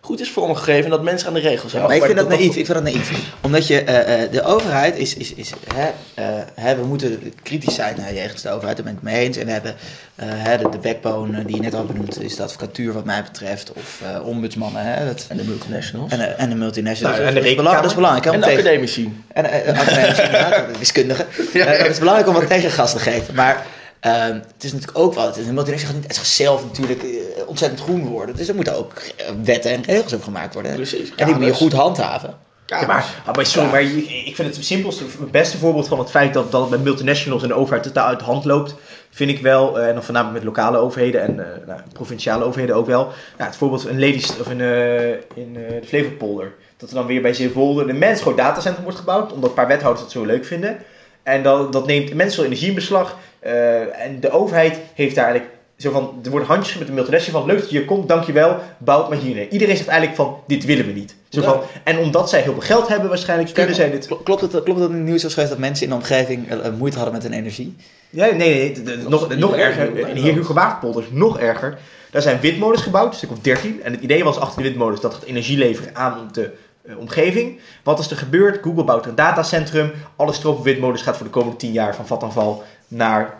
goed 0.00 0.20
is 0.20 0.30
vormgegeven 0.30 0.84
en 0.84 0.90
dat 0.90 1.02
mensen 1.02 1.28
aan 1.28 1.34
de 1.34 1.40
regels 1.40 1.70
zijn. 1.72 1.82
Maar 1.82 1.96
ik 1.96 2.02
vind 2.02 2.16
dat 2.16 2.28
naïef. 2.28 2.56
Ik 2.56 2.66
vind 2.66 2.66
dat 2.66 2.82
naïef. 2.82 3.10
Omdat 3.40 3.66
je, 3.66 3.80
eh, 3.82 4.22
eh, 4.22 4.30
de 4.32 4.42
overheid 4.42 4.96
is, 4.96 5.14
is, 5.14 5.34
is 5.34 5.52
hè, 5.74 5.88
eh, 6.14 6.24
hè, 6.54 6.76
we 6.76 6.84
moeten 6.84 7.32
kritisch 7.42 7.74
zijn 7.74 7.94
naar 7.96 8.14
jegens 8.14 8.42
de 8.42 8.50
overheid, 8.50 8.76
daar 8.76 8.84
ben 8.86 8.94
ik 8.94 9.00
het 9.02 9.12
mee 9.12 9.24
eens. 9.24 9.36
En 9.36 9.46
we 9.46 9.52
hebben 9.52 9.74
eh, 10.14 10.26
hè, 10.28 10.56
de, 10.58 10.68
de 10.68 10.78
backbone 10.78 11.44
die 11.44 11.56
je 11.56 11.62
net 11.62 11.74
al 11.74 11.84
benoemd, 11.84 12.22
is 12.22 12.36
de 12.36 12.42
advocatuur 12.42 12.92
wat 12.92 13.04
mij 13.04 13.22
betreft, 13.22 13.72
of 13.72 14.00
eh, 14.04 14.26
ombudsmannen. 14.26 14.82
Hè, 14.84 15.06
dat, 15.06 15.24
En 15.28 15.36
de 15.36 15.44
multinationals. 15.44 16.10
en, 16.12 16.38
en 16.38 16.48
de 16.48 16.54
multinationals. 16.56 17.16
Nou, 17.16 17.28
en 17.28 17.34
de 17.34 17.40
dat, 17.40 17.48
is 17.50 17.56
belang- 17.56 17.76
dat 17.76 17.84
is 17.84 17.94
belangrijk. 17.94 18.24
hè, 18.24 18.30
En 18.30 18.36
om 18.36 18.42
de 18.42 18.46
tegen- 18.48 18.62
academici. 18.64 19.22
En 19.32 19.44
academici, 19.76 20.22
de 20.72 20.78
wiskundigen. 20.78 21.26
Ja, 21.52 21.64
ja. 21.64 21.70
het 21.70 21.90
is 21.90 21.98
belangrijk 21.98 22.28
om 22.28 22.34
wat 22.34 22.46
tegengas 22.46 22.92
te 22.92 22.98
geven. 22.98 23.34
Maar 23.34 23.64
Ehm, 24.00 24.34
het 24.34 24.64
is 24.64 24.72
natuurlijk 24.72 24.98
ook 24.98 25.14
wel, 25.14 25.26
een 25.36 25.54
multinational 25.54 25.94
gaat 25.94 25.94
niet 25.94 26.06
uit 26.06 26.26
zichzelf 26.26 26.64
natuurlijk 26.64 27.02
eh, 27.02 27.08
ontzettend 27.46 27.80
groen 27.80 28.06
worden. 28.06 28.36
Dus 28.36 28.48
er 28.48 28.54
moeten 28.54 28.76
ook 28.76 28.92
eh, 28.92 29.26
wetten 29.42 29.70
en 29.70 29.82
regels 29.82 30.12
op 30.12 30.22
gemaakt 30.22 30.54
worden. 30.54 30.74
Precies, 30.74 31.14
En 31.16 31.26
die 31.26 31.34
moet 31.34 31.44
je 31.44 31.54
goed 31.54 31.72
handhaven. 31.72 32.44
Ja, 32.66 32.86
maar, 32.86 33.22
ah, 33.26 33.34
maar 33.34 33.46
sorry, 33.46 33.70
maar 33.70 33.82
ik 33.82 34.32
vind 34.34 34.56
het 34.56 34.64
simpelste, 34.64 35.04
het 35.04 35.30
beste 35.30 35.58
voorbeeld 35.58 35.88
van 35.88 35.98
het 35.98 36.10
feit 36.10 36.34
dat, 36.34 36.50
dat 36.52 36.60
het 36.60 36.70
bij 36.70 36.78
multinationals 36.78 37.42
en 37.42 37.48
de 37.48 37.54
overheid 37.54 37.82
totaal 37.82 38.06
uit 38.06 38.18
de 38.18 38.24
hand 38.24 38.44
loopt, 38.44 38.74
vind 39.10 39.30
ik 39.30 39.40
wel, 39.40 39.78
eh, 39.78 39.88
en 39.88 39.94
dan 39.94 40.02
voornamelijk 40.02 40.44
met 40.44 40.56
lokale 40.56 40.78
overheden 40.78 41.22
en 41.22 41.40
eh, 41.40 41.66
nou, 41.66 41.80
provinciale 41.92 42.44
overheden 42.44 42.76
ook 42.76 42.86
wel. 42.86 43.04
Nou, 43.04 43.50
het 43.50 43.56
voorbeeld 43.56 43.82
van 43.82 44.00
Ladies, 44.00 44.38
of 44.40 44.50
in, 44.50 44.60
eh, 44.60 45.10
in 45.10 45.56
eh, 45.56 45.80
de 45.80 45.86
Flevopolder, 45.86 46.54
dat 46.76 46.88
er 46.88 46.94
dan 46.94 47.06
weer 47.06 47.22
bij 47.22 47.34
Zeewolde 47.34 47.88
een 47.88 47.98
mensgroot 47.98 48.36
datacentrum 48.36 48.84
wordt 48.84 48.98
gebouwd, 48.98 49.32
omdat 49.32 49.48
een 49.48 49.56
paar 49.56 49.66
wethouders 49.66 50.04
het 50.04 50.12
zo 50.12 50.24
leuk 50.24 50.44
vinden. 50.44 50.78
En 51.22 51.42
dat, 51.42 51.72
dat 51.72 51.86
neemt 51.86 52.10
immens 52.10 52.34
veel 52.34 52.44
energie 52.44 52.68
in 52.68 52.74
beslag. 52.74 53.16
Eh, 53.46 54.04
en 54.04 54.20
de 54.20 54.30
overheid 54.30 54.78
heeft 54.94 55.14
daar 55.14 55.24
eigenlijk 55.24 55.54
zo 55.76 55.90
van, 55.90 56.20
er 56.24 56.30
worden 56.30 56.48
handjes 56.48 56.78
met 56.78 56.86
de 56.86 56.92
multinational 56.92 57.40
van, 57.40 57.50
leuk 57.50 57.60
dat 57.60 57.70
je 57.70 57.76
hier 57.78 57.86
komt, 57.86 58.08
dankjewel, 58.08 58.56
bouw 58.78 58.98
het 59.00 59.08
maar 59.08 59.18
hier 59.18 59.34
neer. 59.34 59.48
Iedereen 59.48 59.76
zegt 59.76 59.88
eigenlijk 59.88 60.18
van, 60.18 60.36
dit 60.46 60.64
willen 60.64 60.86
we 60.86 60.92
niet. 60.92 61.14
Zo 61.28 61.40
Ja. 61.40 61.46
van, 61.48 61.60
en 61.84 61.98
omdat 61.98 62.28
zij 62.30 62.40
heel 62.40 62.52
veel 62.52 62.62
geld 62.62 62.88
hebben 62.88 63.08
waarschijnlijk, 63.08 63.54
kunnen 63.54 63.74
zij 63.74 63.90
dit... 63.90 64.06
Kl- 64.06 64.14
Klopt 64.14 64.40
het, 64.40 64.50
klopt 64.50 64.66
het 64.68 64.78
dat 64.78 64.88
in 64.90 64.94
het 64.96 65.04
nieuws 65.04 65.22
was 65.22 65.32
geweest 65.32 65.50
dat 65.52 65.60
mensen 65.60 65.84
in 65.84 65.90
de 65.90 65.96
omgeving 65.98 66.48
eh, 66.50 66.66
eh, 66.66 66.72
moeite 66.72 66.96
hadden 66.96 67.14
met 67.14 67.22
hun 67.22 67.32
energie? 67.32 67.76
Ja, 68.10 68.24
nee, 68.24 68.34
nee, 68.34 68.54
nee, 68.54 68.72
de- 68.72 68.82
de- 68.82 69.08
nog, 69.08 69.36
nog 69.36 69.56
erger. 69.56 69.96
erg, 69.96 70.08
En 70.08 70.16
hier 70.16 70.32
Hugo 70.32 70.52
Waagpolder 70.54 71.02
is 71.02 71.08
nog 71.10 71.38
erger. 71.38 71.78
Daar 72.10 72.22
zijn 72.22 72.40
windmolens 72.40 72.82
gebouwd, 72.82 73.10
een 73.10 73.16
stuk 73.16 73.30
of 73.30 73.38
13. 73.38 73.80
En 73.82 73.92
het 73.92 74.00
idee 74.02 74.24
was 74.24 74.38
achter 74.38 74.56
de 74.62 74.68
windmolens 74.68 75.00
dat 75.00 75.14
het 75.14 75.24
energie 75.24 75.58
leveren 75.58 75.96
aan 75.96 76.28
de 76.32 76.50
omgeving. 76.98 77.60
Wat 77.82 77.98
is 77.98 78.10
er 78.10 78.16
gebeurd? 78.16 78.58
Google 78.62 78.84
bouwt 78.84 79.06
een 79.06 79.14
datacentrum. 79.14 79.92
Alle 80.16 80.32
stroom 80.32 80.54
van 80.54 80.64
windmolens 80.64 81.02
gaat 81.02 81.16
voor 81.16 81.26
de 81.26 81.32
komende 81.32 81.56
10 81.56 81.72
jaar 81.72 81.94
van 81.94 82.06
Vattenval 82.06 82.62
naar, 82.88 83.34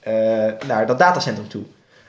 eh, 0.00 0.12
naar 0.66 0.86
dat 0.86 0.98
datacentrum 0.98 1.48
toe. 1.48 1.62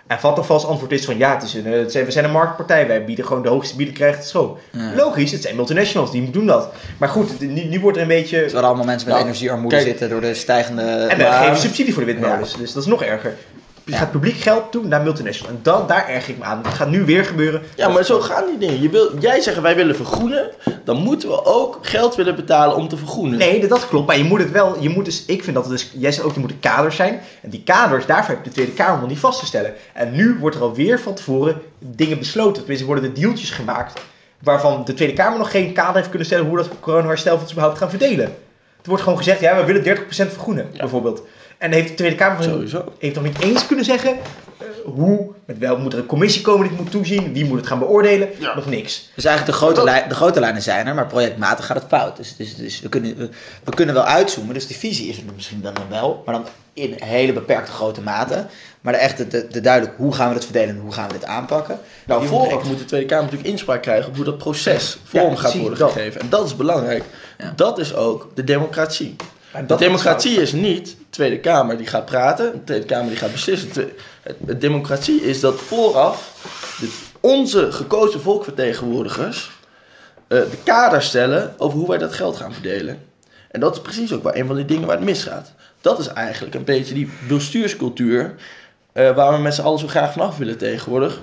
En 0.08 0.20
Vattenfall's 0.20 0.66
antwoord 0.66 0.92
is 0.92 1.06
van 1.06 1.18
ja, 1.18 1.34
het 1.34 1.44
is 1.44 1.54
een, 1.54 1.66
eh, 1.66 1.80
het 1.80 1.92
zijn, 1.92 2.06
we 2.06 2.12
zijn 2.12 2.26
een 2.26 2.32
marktpartij. 2.32 2.88
Wij 2.88 3.06
bieden 3.06 3.26
gewoon 3.26 3.44
de 3.44 3.50
hoogste 3.50 3.76
bieder 3.76 3.94
krijgt 3.94 4.34
het. 4.34 4.42
Ja. 4.72 4.96
Logisch, 4.96 5.32
het 5.32 5.42
zijn 5.42 5.56
multinationals, 5.56 6.12
die 6.12 6.30
doen 6.32 6.46
dat. 6.46 6.70
Maar 6.98 7.10
goed, 7.10 7.40
nu, 7.40 7.64
nu 7.64 7.80
wordt 7.80 7.98
er 7.98 8.04
een 8.04 8.10
beetje... 8.10 8.42
Terwijl 8.42 8.66
allemaal 8.66 8.86
mensen 8.86 9.08
met 9.08 9.18
Nou, 9.18 9.28
energiearmoede 9.28 9.76
kijk. 9.76 9.88
zitten 9.88 10.10
door 10.10 10.22
de 10.22 10.34
stijgende... 10.34 10.82
En 10.82 11.18
we 11.18 11.24
geven 11.24 11.58
subsidie 11.58 11.94
voor 11.94 12.06
de 12.06 12.12
windmolens, 12.12 12.58
dus 12.58 12.74
dat 12.74 12.84
is 12.84 12.90
nog 12.90 13.04
erger. 13.04 13.36
Je 13.88 13.94
Ja. 13.94 14.00
gaat 14.00 14.12
publiek 14.12 14.36
geld 14.38 14.72
toe 14.72 14.86
naar 14.86 15.02
multinational. 15.02 15.52
En 15.56 15.60
dan, 15.62 15.88
daar 15.88 16.08
erg 16.10 16.28
ik 16.30 16.38
me 16.38 16.44
aan. 16.44 16.58
Het 16.64 16.74
gaat 16.74 16.90
nu 16.90 17.06
weer 17.06 17.26
gebeuren. 17.26 17.62
Ja, 17.76 17.88
maar 17.90 18.04
zo 18.04 18.20
gaan 18.20 18.46
die 18.46 18.58
dingen. 18.58 18.82
Je 18.82 18.90
wil, 18.90 19.18
jij 19.20 19.42
zegt 19.42 19.60
wij 19.62 19.76
willen 19.76 19.96
vergroenen, 19.96 20.50
dan 20.84 20.98
moeten 20.98 21.30
we 21.30 21.46
ook 21.46 21.78
geld 21.82 22.16
willen 22.16 22.36
betalen 22.36 22.76
om 22.76 22.88
te 22.88 22.98
vergroenen. 22.98 23.38
Nee, 23.38 23.60
dat- 23.60 23.70
dat 23.70 23.88
klopt. 23.88 24.08
Maar 24.08 24.18
je 24.18 24.24
moet 24.24 24.40
het 24.40 24.52
wel. 24.52 24.76
Je 24.82 24.90
moet 24.90 25.06
dus, 25.06 25.24
ik 25.26 25.44
vind 25.44 25.56
dat 25.56 25.66
het 25.66 25.74
dus. 25.74 25.92
Jij 25.94 26.12
zegt 26.12 26.26
ook, 26.26 26.34
er 26.34 26.40
moeten 26.40 26.60
kaders 26.60 26.96
zijn. 26.96 27.20
En 27.42 27.50
die 27.50 27.64
kaders, 27.64 28.06
daarvoor 28.06 28.36
heb 28.36 28.44
je 28.44 28.50
de 28.50 28.56
Tweede 28.56 28.72
Kamer 28.74 29.02
om 29.02 29.08
die 29.08 29.20
vast 29.20 29.40
te 29.40 29.46
stellen. 29.46 29.74
En 29.94 30.12
nu 30.12 30.38
wordt 30.40 30.56
er 30.56 30.62
alweer 30.62 31.00
van 31.00 31.14
tevoren 31.14 31.62
dingen 31.80 32.18
besloten. 32.20 32.54
Tenminste, 32.58 32.86
worden 32.86 33.04
er 33.04 33.14
deeltjes 33.14 33.50
gemaakt. 33.52 34.02
Waarvan 34.44 34.86
de 34.86 34.94
Tweede 34.94 35.14
Kamer 35.14 35.38
nog 35.38 35.52
geen 35.52 35.74
kader 35.74 35.96
heeft 35.96 36.10
kunnen 36.10 36.28
stellen 36.28 36.46
hoe 36.46 36.58
dat 36.58 36.70
coronaherstelfonds 36.80 37.52
überhaupt 37.52 37.78
gaan 37.80 37.90
verdelen. 37.90 38.26
Er 38.82 38.94
wordt 38.94 39.04
gewoon 39.04 39.18
gezegd, 39.18 39.40
ja, 39.40 39.56
we 39.56 39.64
willen 39.66 39.84
30% 39.84 40.32
vergroenen, 40.32 40.70
bijvoorbeeld. 40.78 41.22
En 41.58 41.72
heeft 41.72 41.88
de 41.88 41.94
Tweede 41.94 42.16
Kamer 42.16 42.44
Sowieso. 42.44 42.94
heeft 43.00 43.16
nog 43.16 43.24
niet 43.24 43.42
eens 43.42 43.66
kunnen 43.68 43.86
zeggen 43.86 44.12
eh, 44.58 44.66
hoe, 44.86 45.32
met 45.46 45.58
wel 45.58 45.78
moet 45.78 45.94
er 45.94 46.00
een 46.00 46.06
commissie 46.06 46.42
komen 46.42 46.62
die 46.62 46.70
het 46.72 46.80
moet 46.82 46.92
toezien, 46.92 47.34
wie 47.34 47.46
moet 47.46 47.58
het 47.58 47.68
gaan 47.68 47.80
beoordelen, 47.80 48.30
Ja. 48.40 48.56
nog 48.56 48.66
niks. 48.66 49.10
Dus 49.16 49.26
eigenlijk 49.26 49.58
de 49.58 49.66
grote, 49.66 49.84
lijn- 49.84 50.10
de 50.10 50.16
grote 50.16 50.40
lijnen 50.40 50.62
zijn 50.62 50.88
er, 50.88 50.96
maar 50.96 51.08
projectmatig 51.08 51.66
gaat 51.66 51.78
het 51.78 51.86
fout. 51.88 52.18
Dus, 52.18 52.36
dus, 52.36 52.56
dus 52.56 52.82
we, 52.82 52.90
kunnen, 52.90 53.18
we, 53.18 53.30
we 53.64 53.72
kunnen 53.74 53.96
wel 53.96 54.04
uitzoomen, 54.04 54.54
dus 54.54 54.68
die 54.68 54.78
visie 54.78 55.10
is 55.10 55.18
er 55.18 55.24
misschien 55.36 55.62
dan 55.62 55.74
wel, 55.90 56.22
maar 56.26 56.36
dan 56.36 56.46
in 56.74 56.96
hele 57.04 57.34
beperkte 57.34 57.72
grote 57.72 58.02
mate. 58.02 58.46
Maar 58.82 58.94
de 58.94 59.00
echte, 59.00 59.28
de, 59.28 59.48
de 59.48 59.62
duidelijk, 59.62 59.98
hoe 59.98 60.14
gaan 60.14 60.28
we 60.30 60.34
het 60.36 60.44
verdelen 60.44 60.76
en 60.76 60.82
hoe 60.82 60.92
gaan 60.92 61.08
we 61.08 61.14
dit 61.14 61.26
aanpakken? 61.26 61.80
Nou, 62.06 62.28
vooraf 62.28 62.64
moet 62.64 62.78
de 62.78 62.86
Tweede 62.86 63.06
Kamer 63.08 63.24
natuurlijk 63.24 63.50
inspraak 63.50 63.82
krijgen 63.82 64.10
op 64.10 64.16
hoe 64.16 64.26
dat 64.26 64.38
proces 64.38 64.98
vorm 65.04 65.36
gaat 65.36 65.58
worden 65.58 65.80
dat. 65.80 65.92
gegeven. 65.92 66.22
En 66.22 66.30
dat 66.30 66.46
is 66.46 66.56
belangrijk. 66.56 67.04
Ja. 67.38 67.54
Dat 67.56 67.78
is 67.80 67.96
ook 67.96 68.28
de 68.34 68.44
democratie. 68.44 69.16
De 69.66 69.76
democratie 69.76 70.42
is 70.42 70.52
niet 70.52 70.88
de 70.88 71.06
Tweede 71.10 71.40
Kamer 71.40 71.78
die 71.78 71.88
gaat 71.88 72.06
praten, 72.06 72.52
de 72.52 72.64
Tweede 72.64 72.86
Kamer 72.86 73.10
die 73.10 73.18
gaat 73.18 73.32
beslissen. 73.32 73.70
De, 74.38 74.58
democratie 74.58 75.22
is 75.22 75.40
dat 75.40 75.60
vooraf 75.60 76.46
de, 76.80 76.94
onze 77.20 77.72
gekozen 77.72 78.22
volkvertegenwoordigers 78.22 79.52
eh, 80.28 80.40
de 80.40 80.58
kader 80.64 81.02
stellen 81.02 81.54
over 81.58 81.78
hoe 81.78 81.88
wij 81.88 81.98
dat 81.98 82.14
geld 82.14 82.38
gaan 82.38 82.54
verdelen. 82.54 83.00
En 83.52 83.60
dat 83.60 83.76
is 83.76 83.82
precies 83.82 84.14
ook 84.14 84.24
waar 84.24 84.36
een 84.36 84.48
van 84.48 84.56
die 84.56 84.66
dingen 84.66 84.88
waar 84.88 84.96
het 84.96 85.06
misgaat. 85.06 85.54
Dat 85.82 86.00
is 86.00 86.08
eigenlijk 86.08 86.56
een 86.56 86.64
beetje 86.64 86.94
die 86.94 87.10
bestuurscultuur 87.28 88.36
eh, 88.92 89.16
waar 89.16 89.34
we 89.34 89.40
met 89.40 89.54
z'n 89.54 89.62
allen 89.62 89.80
zo 89.80 89.88
graag 89.88 90.12
vanaf 90.12 90.38
willen 90.38 90.58
tegenwoordig. 90.58 91.22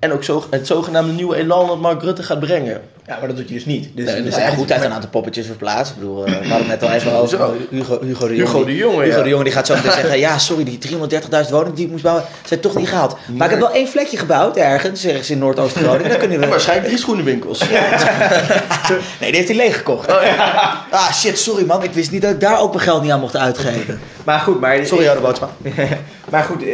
En 0.00 0.12
ook 0.12 0.24
zo, 0.24 0.44
het 0.50 0.66
zogenaamde 0.66 1.12
nieuwe 1.12 1.36
elan 1.36 1.66
dat 1.66 1.80
Mark 1.80 2.02
Rutte 2.02 2.22
gaat 2.22 2.40
brengen. 2.40 2.80
Ja, 3.06 3.18
maar 3.18 3.28
dat 3.28 3.36
doet 3.36 3.48
je 3.48 3.54
dus 3.54 3.64
niet. 3.64 3.88
Dus, 3.94 4.04
Nee, 4.04 4.22
dus 4.22 4.34
goed 4.56 4.72
uit 4.72 4.84
een 4.84 4.92
aantal 4.92 5.10
poppetjes 5.10 5.46
verplaatst. 5.46 5.92
Ik 5.92 5.98
bedoel, 5.98 6.26
eh, 6.26 6.32
we 6.32 6.48
hadden 6.48 6.70
het 6.70 6.80
net 6.80 6.82
al 6.82 6.96
even 6.96 7.12
over 7.12 7.38
Zo. 7.38 7.56
Hugo, 7.70 8.00
Hugo 8.02 8.28
de 8.28 8.36
Jonge. 8.36 8.48
Hugo 8.50 8.64
de 8.64 8.76
Jonge, 8.76 9.04
Hugo 9.04 9.16
ja. 9.16 9.22
de 9.22 9.28
Jonge 9.28 9.44
die 9.44 9.52
gaat 9.52 9.66
zo 9.66 9.74
meteen 9.74 9.92
zeggen, 10.00 10.18
ja 10.18 10.38
sorry, 10.38 10.64
die 10.64 10.78
330.000 10.88 11.50
woningen 11.50 11.74
die 11.74 11.84
ik 11.84 11.90
moest 11.90 12.02
bouwen, 12.02 12.24
zijn 12.44 12.60
toch 12.60 12.76
niet 12.76 12.88
gehaald. 12.88 13.16
Maar 13.36 13.44
ik 13.44 13.50
heb 13.50 13.60
wel 13.60 13.72
één 13.72 13.88
vlekje 13.88 14.16
gebouwd 14.16 14.56
ergens, 14.56 15.04
ergens 15.04 15.30
in 15.30 15.38
Noordoost-Groningen. 15.38 16.18
Kunnen 16.18 16.40
we... 16.40 16.46
Waarschijnlijk 16.56 16.88
drie 16.88 17.00
schoenenwinkels. 17.00 17.62
Nee, 19.20 19.30
die 19.30 19.36
heeft 19.40 19.48
hij 19.48 19.56
leeggekocht. 19.56 20.10
Ah 20.90 21.12
shit, 21.12 21.38
sorry 21.38 21.66
man, 21.66 21.82
ik 21.82 21.92
wist 21.92 22.10
niet 22.10 22.22
dat 22.22 22.30
ik 22.30 22.40
daar 22.40 22.60
ook 22.60 22.72
mijn 22.72 22.84
geld 22.84 23.02
niet 23.02 23.10
aan 23.10 23.20
mocht 23.20 23.36
uitgeven. 23.36 24.00
Maar 24.24 24.40
goed, 24.40 24.60
maar... 24.60 24.86
Sorry, 24.86 25.06
Oude 25.06 25.22
Bootsman. 25.22 25.48
maar 26.30 26.42
goed, 26.42 26.62
eh, 26.62 26.68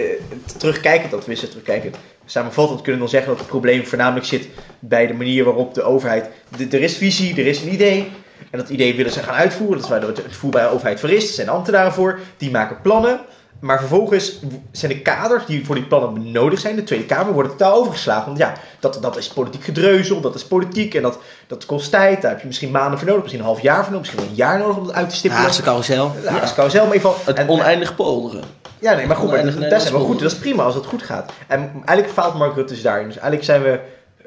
terugkijkend, 0.57 1.11
dat 1.11 1.21
tenminste 1.21 1.49
terugkijkend. 1.49 1.97
Samenvattend 2.27 2.77
kunnen 2.83 2.95
we 2.95 2.99
dan 3.01 3.09
zeggen 3.09 3.31
dat 3.31 3.39
het 3.39 3.49
probleem 3.49 3.87
voornamelijk 3.87 4.27
zit 4.27 4.49
bij 4.79 5.07
de 5.07 5.15
manier 5.15 5.45
waarop 5.45 5.75
de 5.75 5.83
overheid... 5.83 6.29
de- 6.57 6.77
er 6.77 6.83
is 6.83 6.97
visie, 6.97 7.31
er 7.41 7.47
is 7.47 7.63
een 7.63 7.73
idee. 7.73 8.13
En 8.51 8.59
dat 8.59 8.69
idee 8.69 8.95
willen 8.97 9.13
ze 9.13 9.21
gaan 9.23 9.35
uitvoeren. 9.35 9.77
Dat 9.89 10.21
is 10.31 10.41
waar 10.41 10.61
de 10.63 10.69
overheid 10.71 11.01
voor 11.01 11.11
is. 11.11 11.29
Er 11.29 11.35
zijn 11.35 11.49
ambtenaren 11.49 11.93
voor. 11.93 12.19
Die 12.37 12.51
maken 12.51 12.81
plannen. 12.83 13.21
Maar 13.61 13.79
vervolgens 13.79 14.39
zijn 14.71 14.93
de 14.93 15.01
kaders 15.01 15.47
die 15.47 15.65
voor 15.67 15.75
die 15.75 15.85
plannen 15.85 16.15
benodigd 16.15 16.63
zijn, 16.63 16.77
de 16.77 16.83
Tweede 16.85 17.05
Kamer, 17.05 17.33
worden 17.33 17.53
totaal 17.57 17.75
overgeslagen. 17.79 18.27
Want 18.27 18.39
ja, 18.39 18.53
dat, 18.81 18.99
dat 19.03 19.17
is 19.17 19.29
politiek 19.29 19.65
gedreuzel, 19.65 20.21
dat 20.21 20.35
is 20.35 20.45
politiek 20.45 20.95
en 20.95 21.03
dat, 21.03 21.19
dat 21.47 21.67
kost 21.67 21.91
tijd. 21.91 22.23
Daar 22.23 22.31
heb 22.31 22.41
je 22.41 22.47
misschien 22.47 22.71
maanden 22.71 22.99
voor 22.99 23.07
nodig, 23.09 23.23
misschien 23.23 23.43
een 23.43 23.49
half 23.51 23.63
jaar 23.63 23.83
voor 23.85 23.93
nodig, 23.93 24.01
misschien 24.13 24.29
een 24.31 24.35
jaar 24.37 24.59
nodig 24.59 24.77
om 24.77 24.87
het 24.87 24.95
uit 24.95 25.09
te 25.09 25.17
stippelen. 25.17 25.45
Haagse 25.45 25.63
carousel. 25.63 26.13
Dat 26.41 26.55
kan 26.55 26.71
zelf, 26.71 26.87
maar 26.87 26.95
in 26.97 27.01
ieder 27.03 27.11
geval. 27.11 27.17
Het 27.35 27.37
en- 27.37 27.49
oneindig 27.49 27.95
polderen. 27.97 28.45
Ja, 28.79 28.95
nee, 28.95 29.07
maar 29.07 29.17
goed, 29.17 29.31
maar, 29.31 29.45
dat, 29.45 29.61
dat 29.71 29.83
is 29.83 29.91
wel 29.91 30.01
goed. 30.05 30.19
Dat 30.21 30.33
is 30.33 30.39
prima 30.39 30.63
als 30.63 30.75
het 30.75 30.87
goed 30.87 31.03
gaat. 31.03 31.33
En 31.47 31.71
eigenlijk 31.85 32.09
faalt 32.11 32.35
Mark 32.35 32.55
Rutte 32.55 32.73
dus 32.73 32.83
daarin. 32.83 33.07
Dus 33.07 33.15
eigenlijk 33.17 33.45
zijn 33.45 33.63
we, 33.63 33.81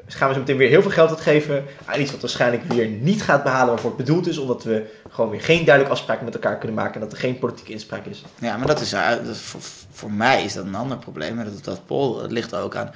gaan 0.06 0.28
we 0.28 0.34
zo 0.34 0.40
meteen 0.40 0.56
weer 0.56 0.68
heel 0.68 0.82
veel 0.82 0.90
geld 0.90 1.08
uitgeven 1.10 1.64
aan 1.84 2.00
iets 2.00 2.10
wat 2.10 2.20
waarschijnlijk 2.20 2.62
weer 2.72 2.86
niet 2.86 3.22
gaat 3.22 3.42
behalen 3.42 3.68
waarvoor 3.68 3.90
het 3.90 3.98
bedoeld 3.98 4.26
is. 4.28 4.38
Omdat 4.38 4.64
we 4.64 4.84
gewoon 5.10 5.30
weer 5.30 5.40
geen 5.40 5.64
duidelijke 5.64 5.96
afspraken 5.96 6.24
met 6.24 6.34
elkaar 6.34 6.56
kunnen 6.58 6.76
maken 6.76 6.94
en 6.94 7.00
dat 7.00 7.12
er 7.12 7.18
geen 7.18 7.38
politieke 7.38 7.72
inspraak 7.72 8.06
is. 8.06 8.24
Ja, 8.40 8.56
maar 8.56 8.66
dat 8.66 8.80
is, 8.80 8.92
eh, 8.92 9.08
dat 9.10 9.34
is 9.34 9.40
voor, 9.40 9.60
voor 9.90 10.12
mij 10.12 10.44
is 10.44 10.52
dat 10.52 10.64
een 10.64 10.74
ander 10.74 10.96
probleem. 10.98 11.38
En 11.38 11.44
dat, 11.44 11.64
dat 11.64 11.86
Paul, 11.86 12.22
het 12.22 12.30
ligt 12.32 12.52
er 12.52 12.60
ook 12.60 12.76
aan. 12.76 12.90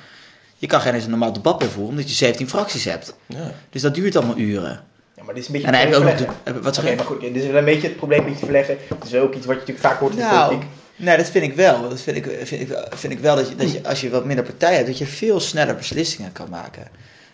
Je 0.56 0.66
kan 0.66 0.80
geen 0.80 0.94
eens 0.94 1.04
een 1.04 1.10
normaal 1.10 1.32
debat 1.32 1.60
meer 1.60 1.68
voeren 1.70 1.90
omdat 1.90 2.08
je 2.08 2.14
17 2.14 2.48
fracties 2.48 2.84
hebt. 2.84 3.14
Ja. 3.26 3.50
Dus 3.70 3.82
dat 3.82 3.94
duurt 3.94 4.16
allemaal 4.16 4.36
uren. 4.38 4.80
Ja, 5.16 5.22
maar 5.22 5.34
dit 5.34 5.42
is 5.42 5.48
een 5.48 5.54
beetje 5.54 5.70
En 5.76 5.88
je 5.88 5.96
ook 5.96 6.04
nog. 6.04 6.14
de- 6.16 6.60
wat 6.60 6.74
zeg 6.74 6.96
maar 6.96 7.04
goed, 7.04 7.20
dit 7.20 7.36
is 7.36 7.46
wel 7.46 7.56
een 7.56 7.64
beetje 7.64 7.88
het 7.88 7.96
probleem 7.96 8.18
een 8.18 8.24
beetje 8.24 8.38
te 8.38 8.44
verleggen. 8.44 8.76
Het 8.88 9.04
is 9.04 9.10
wel 9.10 9.22
ook 9.22 9.34
iets 9.34 9.46
wat 9.46 9.54
je 9.54 9.60
natuurlijk 9.60 9.86
vaak 9.86 9.98
hoort 9.98 10.12
in 10.12 10.18
de 10.18 10.24
Nou, 10.24 10.48
politiek. 10.48 10.68
Nee, 10.96 11.16
dat 11.16 11.30
vind 11.30 11.44
ik 11.44 11.54
wel. 11.54 11.88
Dat 11.88 12.00
vind 12.00 12.16
ik, 12.16 12.24
vind 12.42 12.70
ik, 12.70 12.78
vind 12.90 13.12
ik 13.12 13.18
wel 13.18 13.36
dat 13.36 13.48
je, 13.48 13.54
dat 13.54 13.72
je, 13.72 13.88
als 13.88 14.00
je 14.00 14.10
wat 14.10 14.24
minder 14.24 14.44
partijen 14.44 14.76
hebt, 14.76 14.88
dat 14.88 14.98
je 14.98 15.06
veel 15.06 15.40
sneller 15.40 15.76
beslissingen 15.76 16.32
kan 16.32 16.50
maken. 16.50 16.86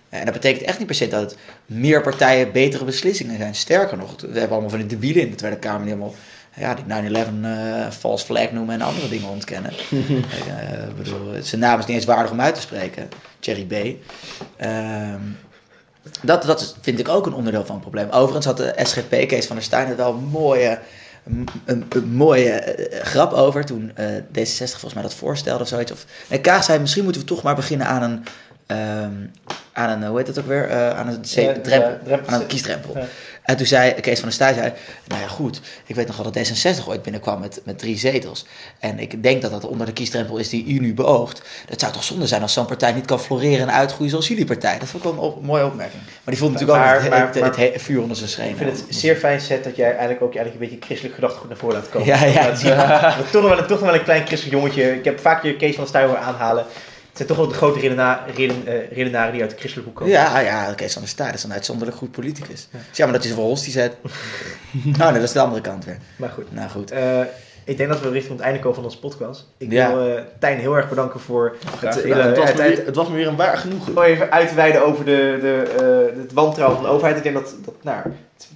En 0.09 0.25
dat 0.25 0.35
betekent 0.35 0.64
echt 0.64 0.79
niet 0.79 0.87
per 0.87 0.96
se 0.96 1.09
dat 1.09 1.20
het 1.20 1.37
meer 1.66 2.03
partijen 2.03 2.53
betere 2.53 2.85
beslissingen 2.85 3.37
zijn. 3.37 3.55
Sterker 3.55 3.96
nog, 3.96 4.20
we 4.20 4.27
hebben 4.27 4.51
allemaal 4.51 4.70
van 4.70 4.79
die 4.79 4.88
debielen 4.88 5.23
in 5.23 5.31
de 5.31 5.37
Tweede 5.37 5.59
Kamer 5.59 5.83
die 5.83 5.92
allemaal 5.92 6.14
ja, 6.57 6.75
die 6.75 6.85
9-11 6.85 7.18
eh 7.42 7.90
false 7.90 8.25
flag 8.25 8.53
noemen 8.53 8.75
en 8.75 8.81
andere 8.81 9.09
dingen 9.09 9.29
ontkennen. 9.29 9.73
Eh, 9.90 10.88
ik 10.88 10.96
bedoel, 10.96 11.33
zijn 11.42 11.61
naam 11.61 11.79
is 11.79 11.87
niet 11.87 11.96
eens 11.96 12.05
waardig 12.05 12.33
om 12.33 12.40
uit 12.40 12.55
te 12.55 12.61
spreken. 12.61 13.09
Cherry 13.40 13.64
B. 13.64 13.73
Ehm, 14.57 15.20
dat, 16.23 16.42
dat 16.42 16.77
vind 16.81 16.99
ik 16.99 17.09
ook 17.09 17.27
een 17.27 17.33
onderdeel 17.33 17.64
van 17.64 17.75
het 17.75 17.83
probleem. 17.83 18.11
Overigens 18.11 18.46
had 18.46 18.57
de 18.57 18.75
SGP, 18.83 19.29
Kees 19.29 19.46
van 19.46 19.57
der 19.57 19.64
Staaij, 19.64 19.87
er 19.87 19.96
wel 19.96 20.12
een 20.12 20.25
mooie, 20.25 20.79
een, 21.64 21.84
een, 21.88 22.08
mooie 22.08 22.50
eh, 22.50 23.04
grap 23.04 23.32
over. 23.32 23.64
Toen 23.64 23.92
eh, 23.94 24.06
D66 24.16 24.54
volgens 24.56 24.94
mij 24.94 25.02
dat 25.02 25.14
voorstelde 25.14 25.62
of 25.62 25.68
zoiets. 25.68 25.92
Of, 25.92 26.04
en 26.28 26.40
Kaag 26.40 26.64
zei, 26.64 26.78
misschien 26.78 27.04
moeten 27.04 27.22
we 27.22 27.28
toch 27.28 27.42
maar 27.42 27.54
beginnen 27.54 27.86
aan 27.86 28.02
een... 28.02 28.24
ehm, 28.66 29.12
aan 29.72 29.90
een, 29.90 30.08
hoe 30.08 30.18
heet 30.18 30.26
het 30.26 30.38
ook 30.38 30.46
weer? 30.46 30.68
Eh, 30.68 30.98
aan 30.98 31.08
een, 31.08 31.20
drempel. 31.62 32.18
aan 32.26 32.40
een 32.40 32.46
kiesdrempel. 32.46 32.96
Ja. 33.46 33.53
En 33.53 33.57
toen 33.57 33.66
zei 33.66 33.92
Kees 33.94 34.14
van 34.18 34.24
der 34.29 34.33
Staaij, 34.33 34.55
zei, 34.55 34.72
nou 35.07 35.20
ja 35.20 35.26
goed, 35.29 35.61
ik 35.87 35.94
weet 35.94 36.07
nog 36.07 36.16
wel 36.16 36.31
dat 36.33 36.48
D66 36.48 36.87
ooit 36.88 37.03
binnenkwam 37.03 37.40
met, 37.40 37.61
met 37.64 37.79
drie 37.79 37.98
zetels. 37.98 38.46
En 38.79 38.98
ik 38.98 39.22
denk 39.22 39.42
dat 39.42 39.50
dat 39.50 39.66
onder 39.66 39.87
de 39.87 39.92
kiesdrempel 39.92 40.37
is 40.37 40.48
die 40.48 40.66
u 40.66 40.79
nu 40.79 40.94
beoogt. 40.94 41.42
Het 41.68 41.81
zou 41.81 41.92
toch 41.92 42.05
zonde 42.05 42.26
zijn 42.26 42.42
als 42.42 42.53
zo'n 42.53 42.66
partij 42.66 42.92
niet 42.92 43.07
kan 43.07 43.20
floreren 43.20 43.68
en 43.68 43.74
uitgroeien 43.74 44.11
zoals 44.11 44.29
jullie 44.29 44.44
partij. 44.44 44.79
Dat 44.79 44.88
vond 44.88 45.05
ik 45.05 45.11
wel 45.11 45.18
een 45.18 45.24
op- 45.33 45.42
mooie 45.44 45.64
opmerking. 45.64 46.03
Maar 46.03 46.35
die 46.35 46.37
vond 46.38 46.53
natuurlijk 46.53 46.79
Maar- 46.79 46.96
ook 46.96 47.03
het, 47.03 47.11
maar- 47.11 47.44
het, 47.44 47.57
het, 47.74 47.83
vuur 47.83 48.00
onder 48.03 48.16
zijn 48.16 48.29
schenen. 48.29 48.50
Ik 48.50 48.57
vind 48.57 48.70
het 48.70 48.85
zeer 48.88 49.16
fijn, 49.16 49.40
Seth, 49.40 49.64
dat 49.64 49.76
jij 49.76 49.88
eigenlijk 49.90 50.22
ook 50.22 50.35
eigenlijk 50.35 50.55
een 50.64 50.68
beetje 50.70 50.85
christelijk 50.87 51.14
gedachtegoed 51.14 51.48
naar 51.48 51.59
voren 51.59 51.76
laat 51.76 51.88
komen. 51.88 52.07
Ja, 52.07 52.24
ja. 52.24 52.55
Zien. 52.55 52.76
Dat 52.76 53.31
toch 53.33 53.42
nog 53.42 53.50
wel, 53.50 53.59
een- 53.59 53.66
toch 53.66 53.81
nog 53.81 53.90
wel 53.90 53.94
een 53.94 54.05
klein 54.05 54.26
christelijk 54.26 54.57
jongetje. 54.59 54.94
Ik 54.96 55.05
heb 55.05 55.20
vaak 55.20 55.42
je 55.42 55.57
Kees 55.57 55.74
van 55.74 55.85
der 55.85 55.88
Staaij 55.94 56.16
aanhalen. 56.16 56.64
Het 57.20 57.28
zijn 57.28 57.38
toch 57.38 57.48
wel 57.48 57.59
de 57.59 57.64
grote 57.66 57.80
redenaren, 57.80 58.35
reden, 58.35 58.66
eh, 58.66 58.92
redenaren 58.92 59.33
die 59.33 59.40
uit 59.42 59.50
de 59.50 59.56
christelijke 59.56 59.90
hoek 59.90 59.98
komen. 60.00 60.14
Ja, 60.14 60.38
ja, 60.38 60.72
Kees 60.74 60.92
van 60.92 61.02
der 61.02 61.11
Staaij 61.11 61.33
is 61.33 61.42
een 61.42 61.52
uitzonderlijk 61.52 61.96
goed 61.98 62.11
politicus. 62.11 62.68
Het 62.70 62.80
is 62.90 62.96
jammer 62.96 63.16
dat 63.16 63.26
hij 63.26 63.37
zoveel 63.37 63.54
die 63.54 63.70
zet. 63.72 63.96
oh 64.04 64.98
nee, 64.98 65.12
dat 65.12 65.22
is 65.22 65.33
de 65.33 65.40
andere 65.40 65.61
kant 65.61 65.85
weer. 65.85 65.98
Maar 66.16 66.28
goed. 66.28 66.52
Nou 66.52 66.70
goed. 66.70 66.90
Eh, 66.90 67.20
ik 67.64 67.76
denk 67.76 67.88
dat 67.88 68.00
we 68.00 68.11
richting 68.11 68.33
het 68.37 68.42
einde 68.44 68.59
komen 68.59 68.74
van 68.74 68.85
onze 68.85 68.98
podcast. 68.98 69.46
Ik 69.59 69.72
Ja. 69.72 69.94
wil 69.94 70.16
eh, 70.16 70.22
Tijn 70.38 70.59
heel 70.59 70.76
erg 70.76 70.88
bedanken 70.88 71.20
voor 71.20 71.56
Het, 71.80 71.94
het, 71.94 72.04
ja, 72.04 72.16
hele, 72.16 72.22
het, 72.22 72.37
was 72.37 72.48
het, 72.48 72.59
weer, 72.59 72.92
was 72.92 73.09
me 73.09 73.14
weer 73.14 73.26
een 73.26 73.37
waar 73.37 73.56
genoegen. 73.56 73.87
gewoon 73.87 74.04
even 74.04 74.30
uitweiden 74.30 74.85
over 74.85 75.04
de, 75.04 75.38
de, 75.40 75.62
eh, 76.12 76.22
het 76.22 76.33
wantrouwen 76.33 76.78
van 76.78 76.87
de 76.87 76.92
overheid. 76.92 77.16
Ik 77.16 77.22
denk 77.22 77.35
dat, 77.35 77.54
dat 77.64 77.74
nou, 77.83 78.02
het 78.35 78.48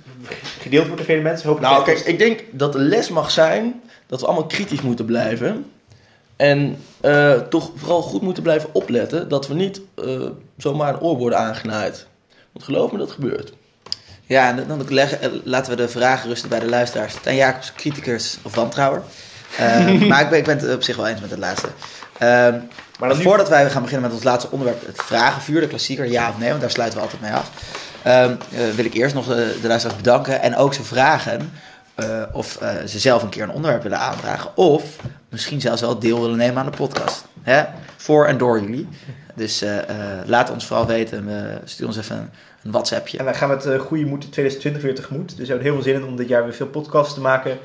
gedeeld 0.61 0.85
wordt 0.85 0.99
door 0.99 1.07
vele 1.11 1.23
mensen. 1.23 1.49
Hoop 1.49 1.61
Nou, 1.61 1.85
kijk, 1.85 1.99
ik 1.99 2.19
denk 2.19 2.41
dat 2.51 2.73
de 2.73 2.79
les 2.79 3.09
mag 3.09 3.31
zijn 3.31 3.83
dat 4.07 4.21
we 4.21 4.27
allemaal 4.27 4.47
kritisch 4.47 4.83
moeten 4.83 5.05
blijven. 5.05 5.65
En 6.37 6.77
eh, 7.01 7.33
toch 7.33 7.71
vooral 7.77 8.03
goed 8.03 8.23
moeten 8.23 8.43
blijven 8.43 8.69
opletten 8.73 9.29
dat 9.29 9.49
we 9.49 9.55
niet 9.55 9.81
eh, 9.95 10.21
zomaar 10.57 10.95
een 10.95 11.01
oor 11.01 11.17
worden 11.17 11.39
aangenaaid. 11.39 12.07
Want 12.53 12.65
geloof 12.65 12.93
me, 12.93 12.99
dat 12.99 13.11
gebeurt. 13.11 13.53
Ja, 14.27 14.49
en 14.49 14.65
dan 14.69 14.85
leggen, 14.89 15.21
eh, 15.21 15.31
laten 15.45 15.71
we 15.71 15.77
de 15.77 15.89
vragen 15.89 16.29
rusten 16.29 16.49
bij 16.49 16.61
de 16.61 16.69
luisteraars. 16.69 17.15
Tijn 17.23 17.37
Jacobs, 17.37 17.73
criticus 17.73 18.39
of 18.43 18.55
wantrouwer. 18.55 19.03
Maar 20.09 20.23
ik 20.23 20.29
ben, 20.29 20.39
ik 20.39 20.45
ben 20.45 20.59
het 20.59 20.75
op 20.75 20.83
zich 20.83 20.97
wel 20.97 21.07
eens 21.07 21.21
met 21.21 21.31
het 21.31 21.39
laatste. 21.39 21.69
Ehm, 22.19 22.59
Maar 22.99 23.09
dan 23.09 23.23
voordat 23.23 23.49
wij 23.49 23.71
gaan 23.71 23.83
beginnen 23.83 24.07
met 24.07 24.17
ons 24.17 24.25
laatste 24.25 24.51
onderwerp, 24.51 24.87
het 24.87 25.03
vragenvuur, 25.03 25.61
de 25.61 25.67
klassieker, 25.67 26.11
ja 26.11 26.29
of 26.29 26.39
nee, 26.39 26.49
want 26.49 26.61
daar 26.61 26.71
sluiten 26.71 26.99
we 26.99 27.05
altijd 27.05 27.23
mee 27.23 27.33
af. 27.33 27.51
Ehm, 28.03 28.35
eh, 28.53 28.75
wil 28.75 28.85
ik 28.85 28.95
eerst 28.95 29.15
nog 29.15 29.27
de, 29.27 29.59
de 29.61 29.69
luisteraars 29.69 30.01
bedanken 30.01 30.41
en 30.41 30.57
ook 30.57 30.75
ze 30.75 30.83
vragen 30.83 31.53
eh, 31.95 32.23
of 32.33 32.57
eh, 32.57 32.85
ze 32.85 32.99
zelf 32.99 33.23
een 33.23 33.29
keer 33.29 33.43
een 33.43 33.51
onderwerp 33.51 33.83
willen 33.83 33.99
aandragen. 33.99 34.57
Of 34.57 34.97
misschien 35.29 35.61
zelfs 35.61 35.81
wel 35.81 35.99
deel 35.99 36.21
willen 36.21 36.37
nemen 36.37 36.57
aan 36.57 36.71
de 36.71 36.77
podcast. 36.77 37.25
Hè? 37.43 37.65
Voor 37.97 38.27
en 38.27 38.39
door 38.39 38.61
jullie. 38.61 38.89
Dus 39.35 39.63
eh, 39.63 39.79
laat 40.27 40.51
ons 40.51 40.67
vooral 40.67 40.87
weten. 40.87 41.29
Stuur 41.65 41.87
ons 41.87 41.97
even 41.97 42.17
een, 42.17 42.31
een 42.63 42.71
WhatsAppje. 42.71 43.19
En 43.19 43.25
wij 43.25 43.35
gaan 43.35 43.49
met 43.49 43.69
goede 43.79 44.05
moed 44.05 44.33
2020 44.33 44.83
weer 44.83 44.95
tegemoet. 44.95 45.29
Dus 45.29 45.37
we 45.37 45.47
hebben 45.47 45.65
heel 45.65 45.75
veel 45.75 45.83
zin 45.83 45.95
in 45.95 46.05
om 46.05 46.17
dit 46.17 46.29
jaar 46.29 46.45
weer 46.45 46.55
veel 46.55 46.67
podcasts 46.67 47.15
te 47.15 47.21
maken. 47.21 47.59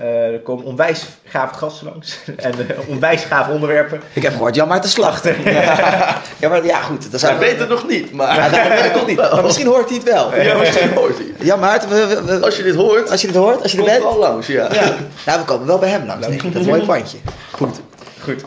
Uh, 0.00 0.32
er 0.32 0.40
komen 0.40 0.64
onwijs 0.64 1.04
gave 1.24 1.54
gasten 1.54 1.86
langs. 1.86 2.18
en 2.36 2.52
uh, 2.58 2.88
onwijs 2.88 3.24
gave 3.24 3.52
onderwerpen. 3.52 4.00
Ik 4.12 4.22
heb 4.22 4.32
gehoord 4.32 4.54
Jan 4.54 4.68
Maarten 4.68 4.90
Slachter. 4.90 5.36
ja. 5.50 6.22
ja, 6.40 6.48
maar 6.48 6.64
ja, 6.64 6.80
goed. 6.80 7.10
Dat 7.10 7.20
Hij 7.20 7.32
ja, 7.32 7.38
weet 7.38 7.58
het 7.58 7.68
nog 7.68 7.88
niet, 7.88 8.12
maar... 8.12 8.34
Ja, 8.34 8.48
dat 8.48 8.68
weet 8.68 8.84
ik 8.84 8.94
nog 8.94 9.06
niet. 9.06 9.16
Maar 9.16 9.44
misschien 9.44 9.66
hoort 9.66 9.88
hij 9.88 9.98
het 9.98 10.06
wel. 10.08 10.34
Ja, 10.34 10.56
misschien 10.56 10.92
hoort 10.94 11.18
hij 11.38 11.56
Maarten, 11.56 11.88
we, 11.88 12.06
we, 12.06 12.24
we, 12.24 12.44
als 12.44 12.56
je 12.56 12.62
dit 12.62 12.74
hoort... 12.74 13.10
Als 13.10 13.20
je 13.20 13.26
dit 13.26 13.36
hoort, 13.36 13.62
als 13.62 13.72
je 13.72 13.78
er 13.78 13.84
bent... 13.84 14.04
al 14.04 14.18
langs, 14.18 14.46
ja. 14.46 14.68
ja. 14.72 14.94
Nou, 15.26 15.38
we 15.38 15.44
komen 15.44 15.66
wel 15.66 15.78
bij 15.78 15.88
hem 15.88 16.06
langs, 16.06 16.26
denk 16.26 16.42
ik. 16.42 16.52
Dat 16.52 16.62
mooie 16.62 16.84
pandje. 16.84 17.18
Goed. 17.50 17.80
Goed. 18.20 18.44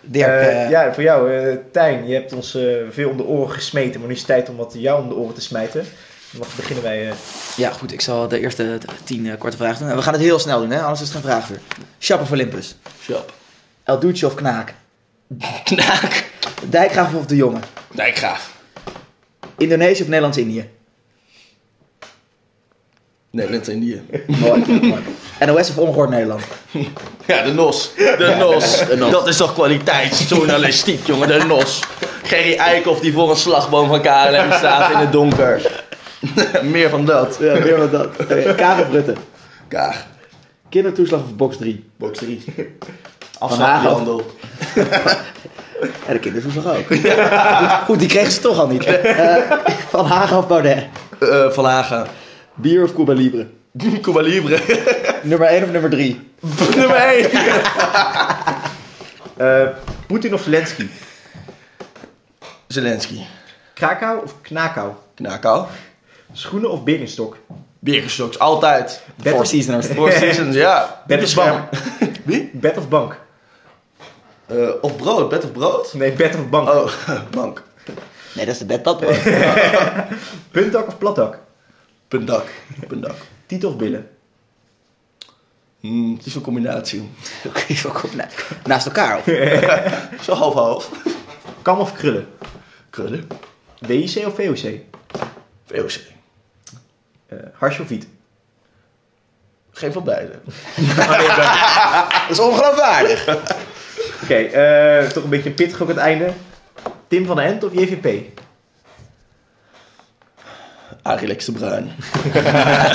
Dirk, 0.00 0.42
uh, 0.42 0.70
ja, 0.70 0.94
voor 0.94 1.02
jou, 1.02 1.32
uh, 1.32 1.56
Tijn. 1.72 2.08
Je 2.08 2.14
hebt 2.14 2.32
ons 2.32 2.54
uh, 2.54 2.76
veel 2.90 3.10
om 3.10 3.16
de 3.16 3.24
oren 3.24 3.54
gesmeten. 3.54 3.98
Maar 4.00 4.08
nu 4.08 4.14
is 4.14 4.20
het 4.20 4.28
tijd 4.28 4.48
om 4.48 4.56
wat 4.56 4.74
jou 4.76 5.02
om 5.02 5.08
de 5.08 5.14
oren 5.14 5.34
te 5.34 5.40
smijten. 5.40 5.86
Dan 6.38 6.46
beginnen 6.56 6.84
wij... 6.84 7.06
uh, 7.06 7.12
Ja, 7.56 7.70
goed. 7.70 7.92
Ik 7.92 8.00
zal 8.00 8.28
de 8.28 8.40
eerste 8.40 8.78
tien 9.04 9.24
uh, 9.24 9.32
korte 9.38 9.56
vragen 9.56 9.78
doen. 9.78 9.88
En 9.88 9.96
we 9.96 10.02
gaan 10.02 10.12
het 10.12 10.22
heel 10.22 10.38
snel 10.38 10.60
doen, 10.60 10.70
hè? 10.70 10.80
anders 10.82 11.00
is 11.00 11.06
het 11.06 11.16
een 11.16 11.22
vraagvuur. 11.22 11.60
Chap 11.98 12.20
of 12.20 12.30
Olympus? 12.30 12.76
Chap. 13.02 13.32
El 13.84 13.98
Duce 13.98 14.26
of 14.26 14.34
Knaak? 14.34 14.74
Knaak. 15.64 16.30
Dijkgraaf 16.68 17.14
of 17.14 17.26
De 17.26 17.36
Jonge? 17.36 17.58
Dijkgraaf. 17.94 18.54
Indonesië 19.58 20.02
of 20.02 20.08
Nederlands-Indië? 20.08 20.68
Nederlands-Indië. 23.30 24.02
mooi, 24.26 24.80
mooi. 24.82 25.02
NOS 25.46 25.70
of 25.70 25.78
Ongehoord 25.78 26.10
Nederland? 26.10 26.42
Ja, 27.26 27.42
de 27.42 27.52
NOS. 27.52 27.90
De 27.94 28.34
NOS. 28.38 28.78
de 28.88 28.96
NOS. 28.96 29.10
Dat 29.10 29.26
is 29.28 29.36
toch 29.36 29.52
kwaliteitsjournalistiek, 29.52 31.06
jongen. 31.06 31.28
De 31.28 31.44
NOS. 31.44 31.80
Gerry 32.22 32.56
Eikhoff 32.56 33.00
die 33.00 33.12
voor 33.12 33.30
een 33.30 33.36
slagboom 33.36 33.88
van 33.88 34.00
KLM 34.00 34.52
staat 34.52 34.90
in 34.92 34.98
het 34.98 35.12
donker. 35.12 35.84
meer 36.74 36.90
van 36.90 37.04
dat. 37.04 37.36
Ja, 37.40 37.58
meer 37.58 37.76
van 37.76 37.90
dat. 37.90 38.20
Okay. 38.20 38.54
Kaag 38.54 38.80
of 38.80 38.90
Rutte? 38.90 39.14
Kaag. 39.68 40.06
Kindertoeslag 40.68 41.20
of 41.22 41.36
box 41.36 41.56
3? 41.56 41.84
Box 41.96 42.18
3. 42.18 42.44
Afslagenhandel. 43.38 44.22
Ja, 46.06 46.12
de 46.12 46.18
kindertoeslag 46.18 46.76
ook. 46.76 46.86
Goed, 46.88 47.70
goed, 47.84 47.98
die 47.98 48.08
kregen 48.08 48.32
ze 48.32 48.40
toch 48.40 48.58
al 48.58 48.66
niet. 48.68 48.86
Uh, 48.86 49.36
van 49.88 50.06
Hagen 50.06 50.36
of 50.36 50.46
Baudet? 50.48 50.84
Uh, 51.20 51.50
van 51.50 51.64
Hagen. 51.64 52.06
Bier 52.54 52.82
of 52.82 52.94
Cuba 52.94 53.12
Libre? 53.12 53.46
Cuba 54.02 54.20
Libre. 54.20 54.60
nummer 55.22 55.48
1 55.48 55.62
of 55.62 55.70
nummer 55.70 55.90
3? 55.90 56.30
nummer 56.76 56.96
1. 56.96 57.30
uh, 59.40 59.68
Poetin 60.06 60.34
of 60.34 60.42
Zelensky? 60.42 60.88
Zelensky. 62.66 63.20
Krakau 63.74 64.22
of 64.22 64.34
Knakau? 64.42 64.94
Knakau. 65.14 65.66
Schoenen 66.36 66.70
of 66.70 66.82
Birkenstock? 66.84 67.38
Birkenstocks, 67.78 68.38
altijd. 68.38 69.02
Bed 69.22 69.32
Four 69.32 69.46
Seasons. 69.46 69.86
Four 69.96 70.12
Seasons, 70.12 70.54
ja. 70.54 71.02
Bed 71.06 71.22
of 71.22 71.34
bank? 71.34 71.68
Wie? 72.28 72.50
Bed 72.52 72.76
of 72.76 72.88
bank? 72.88 73.20
Uh, 74.50 74.70
of 74.80 74.96
brood, 74.96 75.28
bed 75.28 75.44
of 75.44 75.52
brood? 75.52 75.94
Nee, 75.94 76.12
bed 76.12 76.34
of 76.34 76.48
bank. 76.50 76.68
Oh, 76.68 76.90
bank. 77.30 77.62
Nee, 78.34 78.44
dat 78.44 78.54
is 78.54 78.58
de 78.58 78.66
bedpadbrood. 78.66 79.22
Puntdak 80.50 80.86
of 80.86 80.98
platdak? 80.98 81.38
Puntdak. 82.08 82.44
Puntdak. 82.88 83.16
Titel 83.46 83.68
of 83.68 83.76
billen? 83.76 84.08
Mm, 85.80 86.16
het 86.16 86.26
is 86.26 86.34
een 86.34 86.42
combinatie. 86.42 87.10
Naast 88.64 88.86
elkaar. 88.86 89.22
Zo 90.22 90.34
half-half. 90.34 90.90
Kam 91.62 91.78
of 91.78 91.92
krullen? 91.92 92.26
Krullen. 92.90 93.26
WIC 93.78 94.26
of 94.26 94.34
VOC? 94.34 94.80
VOC. 95.66 96.14
Uh, 97.32 97.38
harsje 97.52 97.82
of 97.82 97.88
wiet? 97.88 98.06
Geen 99.72 99.92
van 99.92 100.04
beide. 100.04 100.32
dat 102.28 102.30
is 102.30 102.38
ongeloofwaardig. 102.38 103.28
Oké, 103.28 103.52
okay, 104.22 105.02
uh, 105.02 105.08
toch 105.08 105.24
een 105.24 105.30
beetje 105.30 105.50
pittig 105.50 105.82
ook 105.82 105.88
aan 105.88 105.94
het 105.94 106.04
einde. 106.04 106.30
Tim 107.08 107.26
van 107.26 107.36
den 107.36 107.44
Ent 107.44 107.64
of 107.64 107.72
JVP? 107.72 108.38
Arie 111.02 111.26
Lex 111.26 111.44
de 111.44 111.52
Bruin. 111.52 111.90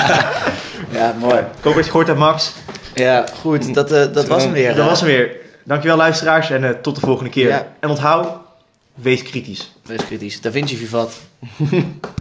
ja, 0.98 1.14
mooi. 1.18 1.38
Ik 1.38 1.62
hoop 1.62 1.74
dat 1.74 1.84
je 1.84 1.90
gehoord 1.90 2.06
hebt, 2.06 2.18
Max. 2.18 2.52
Ja, 2.94 3.26
goed. 3.40 3.74
Dat, 3.74 3.92
uh, 3.92 4.12
dat 4.12 4.26
was 4.26 4.42
hem 4.42 4.52
weer. 4.52 4.74
Dat 4.74 4.88
was 4.88 5.00
hem 5.00 5.08
weer. 5.08 5.36
Dankjewel 5.64 5.96
luisteraars 5.96 6.50
en 6.50 6.62
uh, 6.62 6.70
tot 6.70 6.94
de 6.94 7.00
volgende 7.00 7.30
keer. 7.30 7.48
Ja. 7.48 7.66
En 7.80 7.88
onthoud, 7.88 8.28
wees 8.94 9.22
kritisch. 9.22 9.72
Wees 9.82 10.06
kritisch. 10.06 10.40
Da 10.40 10.50
Vinci 10.50 10.76
Vivat. 10.76 11.20